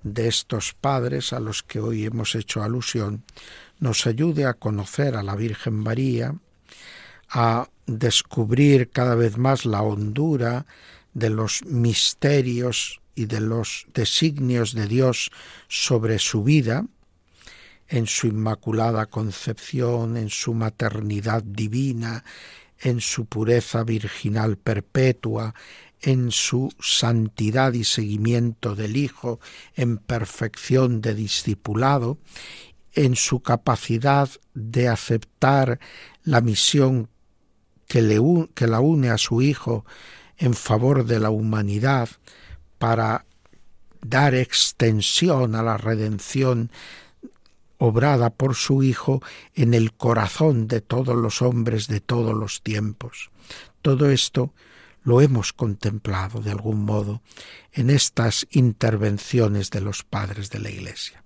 [0.02, 3.22] de estos padres a los que hoy hemos hecho alusión
[3.78, 6.34] nos ayude a conocer a la Virgen María,
[7.30, 10.66] a descubrir cada vez más la hondura
[11.14, 15.30] de los misterios y de los designios de Dios
[15.68, 16.84] sobre su vida,
[17.88, 22.24] en su inmaculada concepción, en su maternidad divina,
[22.80, 25.54] en su pureza virginal perpetua,
[26.02, 29.40] en su santidad y seguimiento del Hijo,
[29.74, 32.18] en perfección de discipulado,
[32.92, 35.80] en su capacidad de aceptar
[36.24, 37.08] la misión
[37.86, 38.20] que, le,
[38.54, 39.84] que la une a su Hijo
[40.36, 42.08] en favor de la humanidad
[42.78, 43.24] para
[44.02, 46.70] dar extensión a la redención
[47.78, 49.22] obrada por su Hijo
[49.54, 53.30] en el corazón de todos los hombres de todos los tiempos.
[53.82, 54.52] Todo esto
[55.02, 57.22] lo hemos contemplado de algún modo
[57.72, 61.22] en estas intervenciones de los padres de la Iglesia.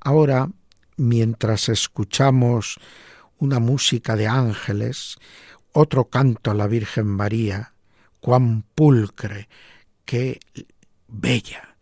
[0.00, 0.50] Ahora,
[0.96, 2.78] mientras escuchamos
[3.38, 5.18] una música de ángeles,
[5.74, 7.74] otro canto a la Virgen María,
[8.20, 9.48] cuán pulcre,
[10.04, 10.40] qué
[11.08, 11.76] bella,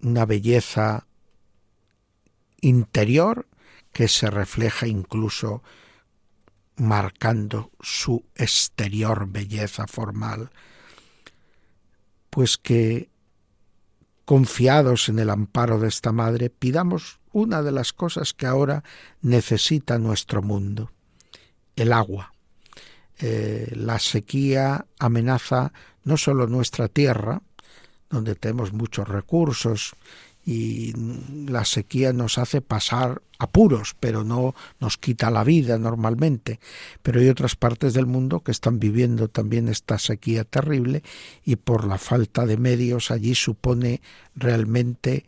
[0.00, 1.06] una belleza
[2.60, 3.48] interior
[3.92, 5.62] que se refleja incluso
[6.76, 10.50] marcando su exterior belleza formal,
[12.30, 13.10] pues que
[14.26, 18.84] confiados en el amparo de esta madre, pidamos una de las cosas que ahora
[19.22, 20.92] necesita nuestro mundo,
[21.74, 22.34] el agua.
[23.20, 25.72] Eh, la sequía amenaza
[26.04, 27.42] no solo nuestra tierra,
[28.10, 29.94] donde tenemos muchos recursos
[30.44, 30.94] y
[31.46, 36.58] la sequía nos hace pasar apuros, pero no nos quita la vida normalmente.
[37.02, 41.02] Pero hay otras partes del mundo que están viviendo también esta sequía terrible
[41.44, 44.00] y por la falta de medios allí supone
[44.34, 45.26] realmente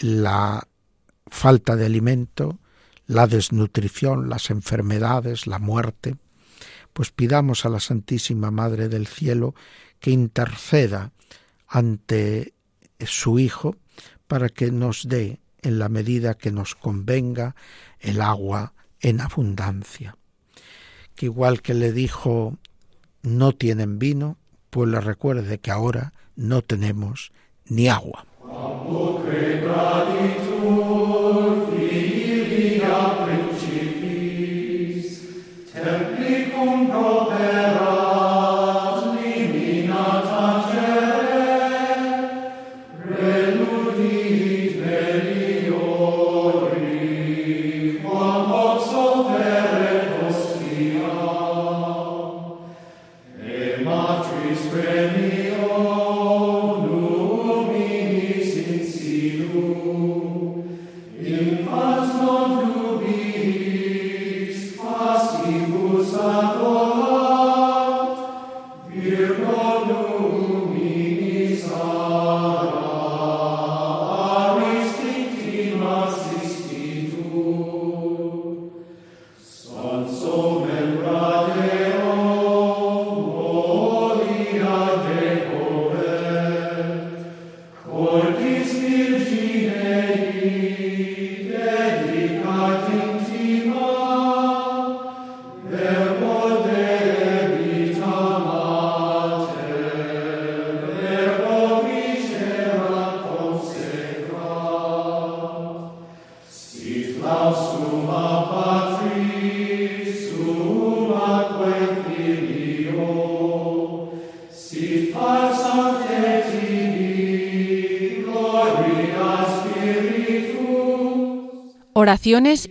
[0.00, 0.66] la
[1.28, 2.58] falta de alimento,
[3.06, 6.16] la desnutrición, las enfermedades, la muerte.
[6.96, 9.54] Pues pidamos a la Santísima Madre del Cielo
[10.00, 11.12] que interceda
[11.68, 12.54] ante
[13.00, 13.76] su Hijo,
[14.26, 17.54] para que nos dé, en la medida que nos convenga,
[18.00, 20.16] el agua en abundancia.
[21.14, 22.56] Que igual que le dijo,
[23.20, 24.38] no tienen vino,
[24.70, 27.30] pues le recuerde que ahora no tenemos
[27.66, 28.24] ni agua.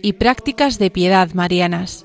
[0.02, 2.04] Y prácticas de piedad marianas.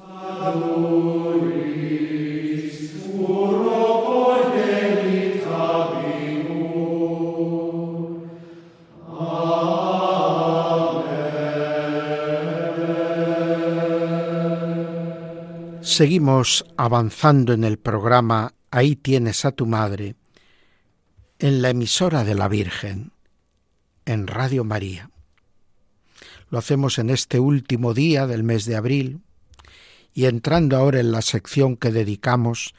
[15.81, 20.15] Seguimos avanzando en el programa Ahí tienes a tu madre,
[21.39, 23.11] en la emisora de la Virgen,
[24.05, 25.10] en Radio María.
[26.51, 29.21] Lo hacemos en este último día del mes de abril
[30.13, 32.75] y entrando ahora en la sección que dedicamos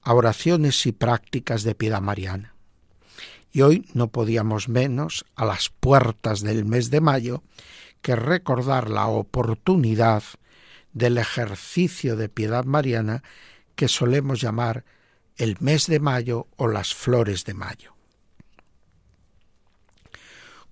[0.00, 2.54] a oraciones y prácticas de piedad mariana.
[3.50, 7.42] Y hoy no podíamos menos, a las puertas del mes de mayo,
[8.00, 10.22] que recordar la oportunidad
[10.92, 13.24] del ejercicio de piedad mariana
[13.74, 14.84] que solemos llamar
[15.36, 17.96] el mes de mayo o las flores de mayo.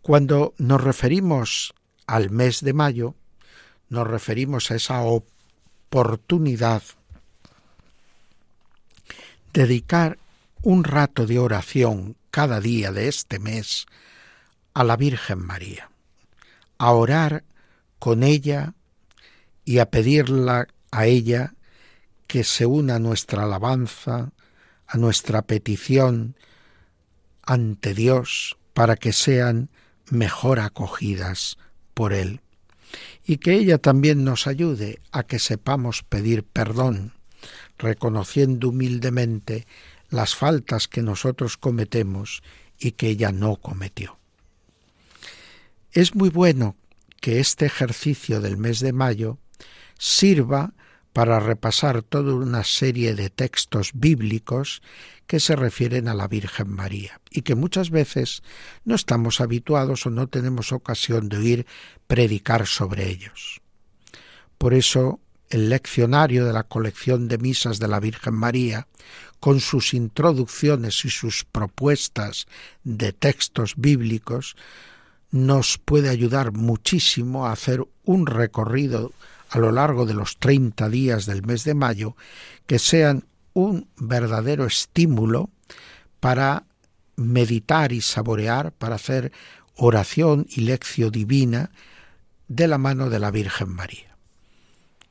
[0.03, 1.75] Cuando nos referimos
[2.07, 3.15] al mes de mayo,
[3.89, 6.83] nos referimos a esa oportunidad
[9.53, 10.19] dedicar
[10.63, 13.87] un rato de oración cada día de este mes
[14.73, 15.91] a la Virgen María,
[16.79, 17.45] a orar
[17.99, 18.75] con ella
[19.65, 21.55] y a pedirla a ella
[22.27, 24.33] que se una a nuestra alabanza,
[24.87, 26.37] a nuestra petición
[27.43, 29.71] ante Dios para que sean
[30.11, 31.59] mejor acogidas
[31.95, 32.41] por Él.
[33.27, 37.13] Y que ella también nos ayude a que sepamos pedir perdón,
[37.79, 39.67] reconociendo humildemente
[40.11, 42.43] las faltas que nosotros cometemos
[42.79, 44.19] y que ella no cometió.
[45.93, 46.77] Es muy bueno
[47.21, 49.39] que este ejercicio del mes de mayo
[49.99, 50.75] sirva
[51.13, 54.83] para repasar toda una serie de textos bíblicos
[55.27, 58.43] que se refieren a la Virgen María y que muchas veces
[58.85, 61.67] no estamos habituados o no tenemos ocasión de oír
[62.07, 63.61] predicar sobre ellos.
[64.59, 65.21] Por eso
[65.51, 68.89] el leccionario de la colección de misas de la Virgen María,
[69.41, 72.47] con sus introducciones y sus propuestas
[72.83, 74.57] de textos bíblicos,
[75.31, 79.13] nos puede ayudar muchísimo a hacer un recorrido
[79.51, 82.17] a lo largo de los 30 días del mes de mayo
[82.67, 83.25] que sean
[83.55, 85.51] un verdadero estímulo
[86.21, 86.65] para
[87.17, 89.33] meditar y saborear, para hacer
[89.77, 91.71] oración y lección divina
[92.49, 94.17] de la mano de la Virgen María.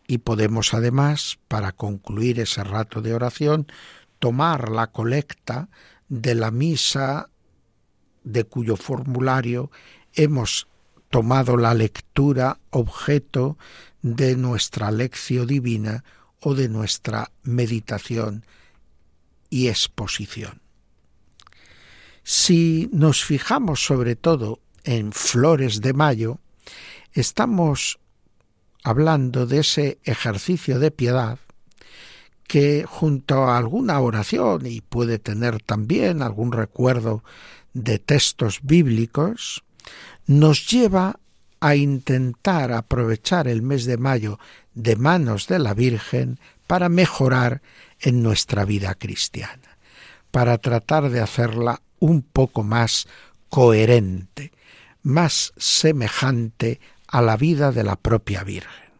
[0.05, 3.67] Y podemos además, para concluir ese rato de oración,
[4.19, 5.69] tomar la colecta
[6.09, 7.29] de la misa
[8.23, 9.71] de cuyo formulario
[10.13, 10.67] hemos
[11.09, 13.57] tomado la lectura objeto
[14.01, 16.03] de nuestra lección divina
[16.43, 18.45] o de nuestra meditación
[19.49, 20.61] y exposición.
[22.23, 26.39] Si nos fijamos sobre todo en flores de mayo,
[27.13, 27.99] estamos
[28.83, 31.39] hablando de ese ejercicio de piedad
[32.47, 37.23] que junto a alguna oración y puede tener también algún recuerdo
[37.73, 39.63] de textos bíblicos,
[40.27, 41.19] nos lleva
[41.63, 44.37] a intentar aprovechar el mes de mayo
[44.73, 46.37] de manos de la Virgen
[46.67, 47.61] para mejorar
[48.01, 49.77] en nuestra vida cristiana,
[50.29, 53.07] para tratar de hacerla un poco más
[53.47, 54.51] coherente,
[55.03, 58.91] más semejante a la vida de la propia Virgen.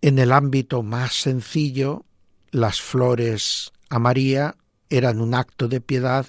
[0.00, 2.06] En el ámbito más sencillo,
[2.50, 4.56] las flores a María
[4.88, 6.28] eran un acto de piedad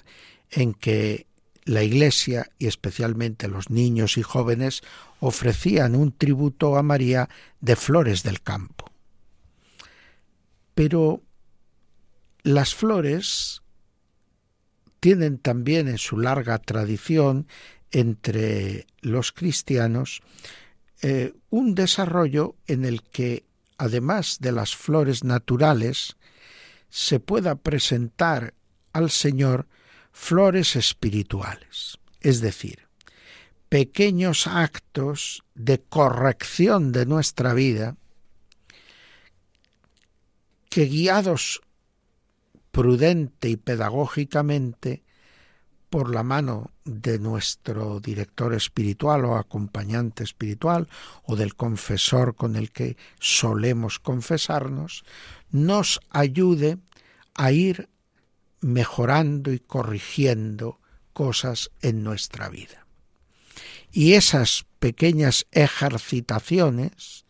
[0.50, 1.26] en que
[1.66, 4.82] la Iglesia y especialmente los niños y jóvenes
[5.20, 7.28] ofrecían un tributo a María
[7.60, 8.90] de flores del campo.
[10.74, 11.22] Pero
[12.42, 13.62] las flores
[15.00, 17.48] tienen también en su larga tradición
[17.90, 20.22] entre los cristianos
[21.02, 23.44] eh, un desarrollo en el que,
[23.76, 26.16] además de las flores naturales,
[26.90, 28.54] se pueda presentar
[28.92, 29.66] al Señor
[30.18, 32.88] flores espirituales, es decir,
[33.68, 37.96] pequeños actos de corrección de nuestra vida
[40.70, 41.60] que guiados
[42.72, 45.04] prudente y pedagógicamente
[45.90, 50.88] por la mano de nuestro director espiritual o acompañante espiritual
[51.24, 55.04] o del confesor con el que solemos confesarnos,
[55.50, 56.78] nos ayude
[57.34, 57.90] a ir
[58.60, 60.80] mejorando y corrigiendo
[61.12, 62.86] cosas en nuestra vida.
[63.92, 67.24] Y esas pequeñas ejercitaciones,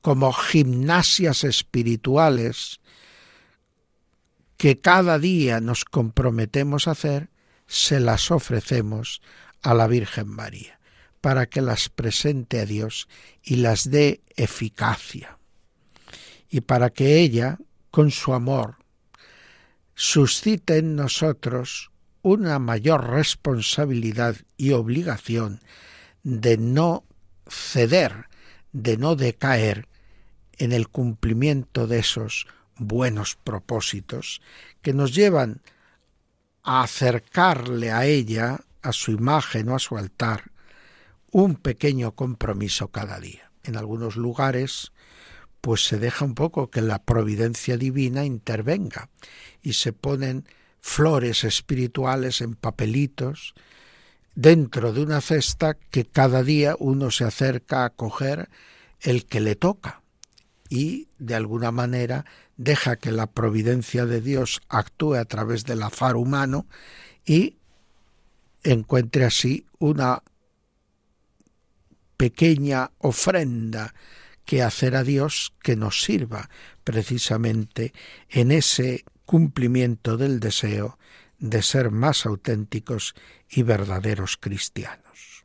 [0.00, 2.80] como gimnasias espirituales
[4.56, 7.30] que cada día nos comprometemos a hacer,
[7.66, 9.22] se las ofrecemos
[9.62, 10.80] a la Virgen María,
[11.20, 13.08] para que las presente a Dios
[13.42, 15.38] y las dé eficacia,
[16.50, 17.58] y para que ella,
[17.90, 18.77] con su amor,
[19.98, 21.90] suscite en nosotros
[22.22, 25.60] una mayor responsabilidad y obligación
[26.22, 27.02] de no
[27.48, 28.28] ceder,
[28.70, 29.88] de no decaer
[30.56, 32.46] en el cumplimiento de esos
[32.76, 34.40] buenos propósitos
[34.82, 35.62] que nos llevan
[36.62, 40.52] a acercarle a ella, a su imagen o a su altar,
[41.32, 43.50] un pequeño compromiso cada día.
[43.64, 44.92] En algunos lugares,
[45.68, 49.10] pues se deja un poco que la providencia divina intervenga
[49.60, 50.46] y se ponen
[50.80, 53.52] flores espirituales en papelitos
[54.34, 58.48] dentro de una cesta que cada día uno se acerca a coger
[59.02, 60.00] el que le toca
[60.70, 62.24] y de alguna manera
[62.56, 66.64] deja que la providencia de Dios actúe a través del azar humano
[67.26, 67.58] y
[68.62, 70.22] encuentre así una
[72.16, 73.92] pequeña ofrenda
[74.48, 76.48] que hacer a Dios que nos sirva
[76.82, 77.92] precisamente
[78.30, 80.98] en ese cumplimiento del deseo
[81.38, 83.14] de ser más auténticos
[83.50, 85.44] y verdaderos cristianos.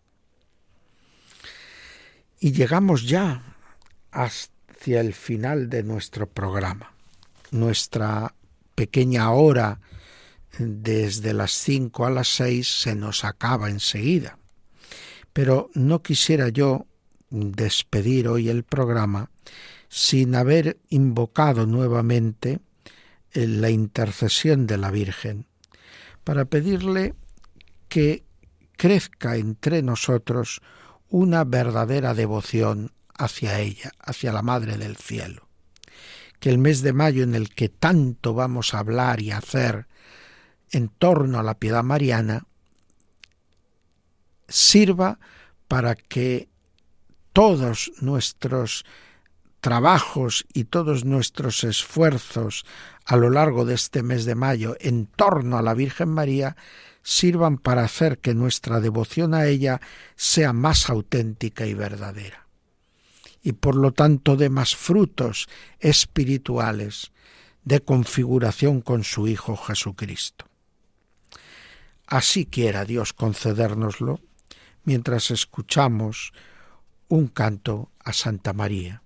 [2.40, 3.44] Y llegamos ya
[4.14, 6.94] hacia el final de nuestro programa.
[7.52, 8.34] Nuestra
[8.74, 9.82] pequeña hora
[10.58, 14.38] desde las cinco a las seis se nos acaba enseguida.
[15.34, 16.88] Pero no quisiera yo
[17.34, 19.32] despedir hoy el programa
[19.90, 22.60] sin haber invocado nuevamente
[23.34, 25.48] la intercesión de la Virgen
[26.24, 27.16] para pedirle
[27.90, 28.24] que
[28.78, 30.62] crezca entre nosotros
[31.10, 35.48] una verdadera devoción hacia ella, hacia la Madre del Cielo.
[36.40, 39.88] Que el mes de mayo en el que tanto vamos a hablar y hacer
[40.72, 42.46] en torno a la piedad mariana
[44.48, 45.20] sirva
[45.68, 46.53] para que
[47.34, 48.86] todos nuestros
[49.60, 52.66] trabajos y todos nuestros esfuerzos
[53.06, 56.56] a lo largo de este mes de mayo en torno a la Virgen María
[57.02, 59.82] sirvan para hacer que nuestra devoción a ella
[60.16, 62.44] sea más auténtica y verdadera
[63.44, 65.48] y por lo tanto de más frutos
[65.80, 67.12] espirituales
[67.66, 70.46] de configuración con su Hijo Jesucristo.
[72.08, 74.22] Así quiera Dios concedérnoslo
[74.86, 76.34] mientras escuchamos
[77.08, 79.04] un canto a Santa María,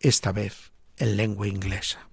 [0.00, 2.08] esta vez en lengua inglesa.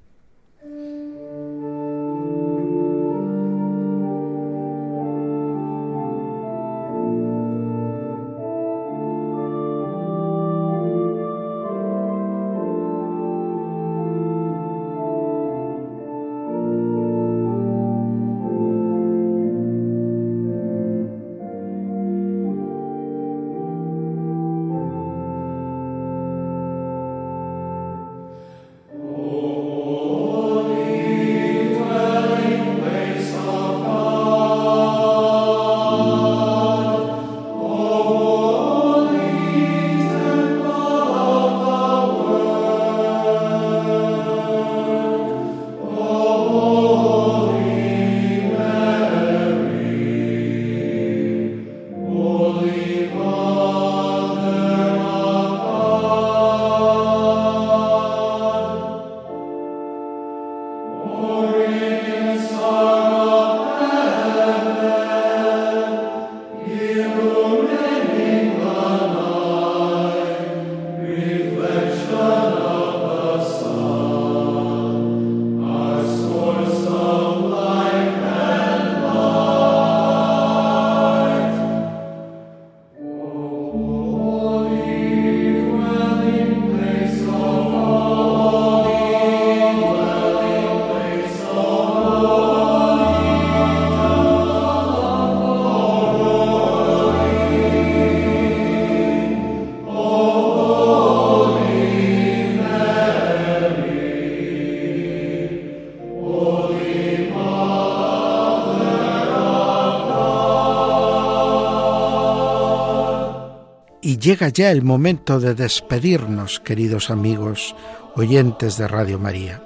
[114.29, 117.75] Llega ya el momento de despedirnos, queridos amigos
[118.15, 119.63] oyentes de Radio María,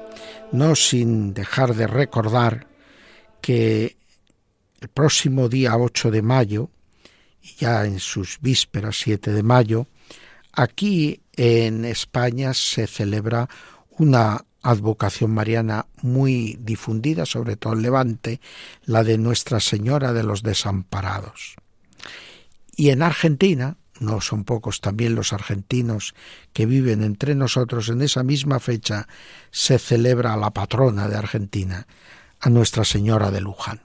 [0.54, 2.68] no sin dejar de recordar
[3.42, 3.98] que
[4.80, 6.70] el próximo día 8 de mayo,
[7.42, 9.88] y ya en sus vísperas 7 de mayo,
[10.54, 13.50] aquí en España se celebra
[13.90, 18.40] una advocación mariana muy difundida, sobre todo en Levante,
[18.86, 21.58] la de Nuestra Señora de los Desamparados.
[22.78, 26.14] Y en Argentina, no son pocos también los argentinos
[26.52, 29.08] que viven entre nosotros, en esa misma fecha
[29.52, 31.88] se celebra a la patrona de Argentina,
[32.40, 33.82] a Nuestra Señora de Luján.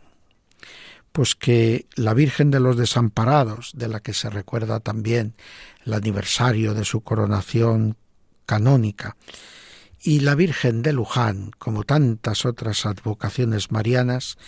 [1.12, 5.34] Pues que la Virgen de los Desamparados, de la que se recuerda también
[5.84, 7.96] el aniversario de su coronación
[8.46, 9.16] canónica,
[10.00, 14.38] y la Virgen de Luján, como tantas otras advocaciones marianas,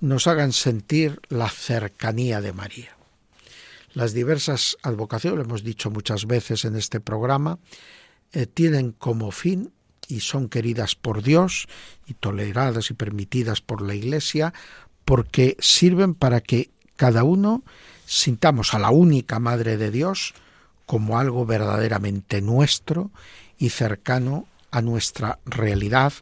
[0.00, 2.99] nos hagan sentir la cercanía de María.
[3.92, 7.58] Las diversas advocaciones, lo hemos dicho muchas veces en este programa,
[8.32, 9.72] eh, tienen como fin
[10.06, 11.66] y son queridas por Dios
[12.06, 14.52] y toleradas y permitidas por la Iglesia
[15.04, 17.64] porque sirven para que cada uno
[18.06, 20.34] sintamos a la única Madre de Dios
[20.86, 23.10] como algo verdaderamente nuestro
[23.58, 26.12] y cercano a nuestra realidad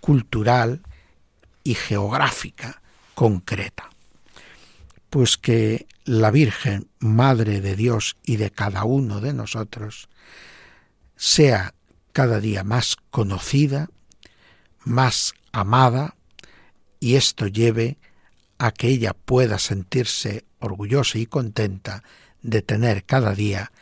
[0.00, 0.82] cultural
[1.64, 2.80] y geográfica
[3.14, 3.90] concreta.
[5.16, 10.10] Pues que la Virgen, Madre de Dios y de cada uno de nosotros,
[11.16, 11.72] sea
[12.12, 13.88] cada día más conocida,
[14.84, 16.16] más amada,
[17.00, 17.96] y esto lleve
[18.58, 22.02] a que ella pueda sentirse orgullosa y contenta
[22.42, 23.72] de tener cada día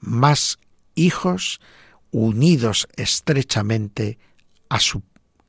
[0.00, 0.58] más
[0.94, 1.60] hijos
[2.12, 4.18] unidos estrechamente
[4.70, 5.02] a su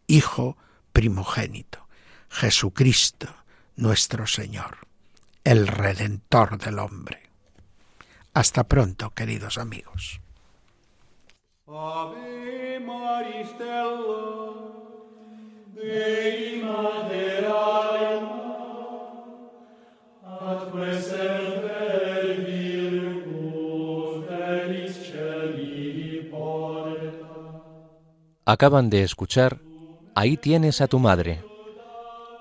[0.06, 0.58] Hijo
[0.92, 1.88] primogénito,
[2.28, 3.34] Jesucristo
[3.78, 4.89] nuestro Señor,
[5.44, 7.30] el Redentor del hombre.
[8.34, 10.22] Hasta pronto, queridos amigos.
[28.46, 29.60] Acaban de escuchar
[30.16, 31.44] Ahí tienes a tu madre,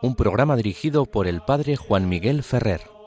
[0.01, 2.98] un programa dirigido por el padre Juan Miguel Ferrer.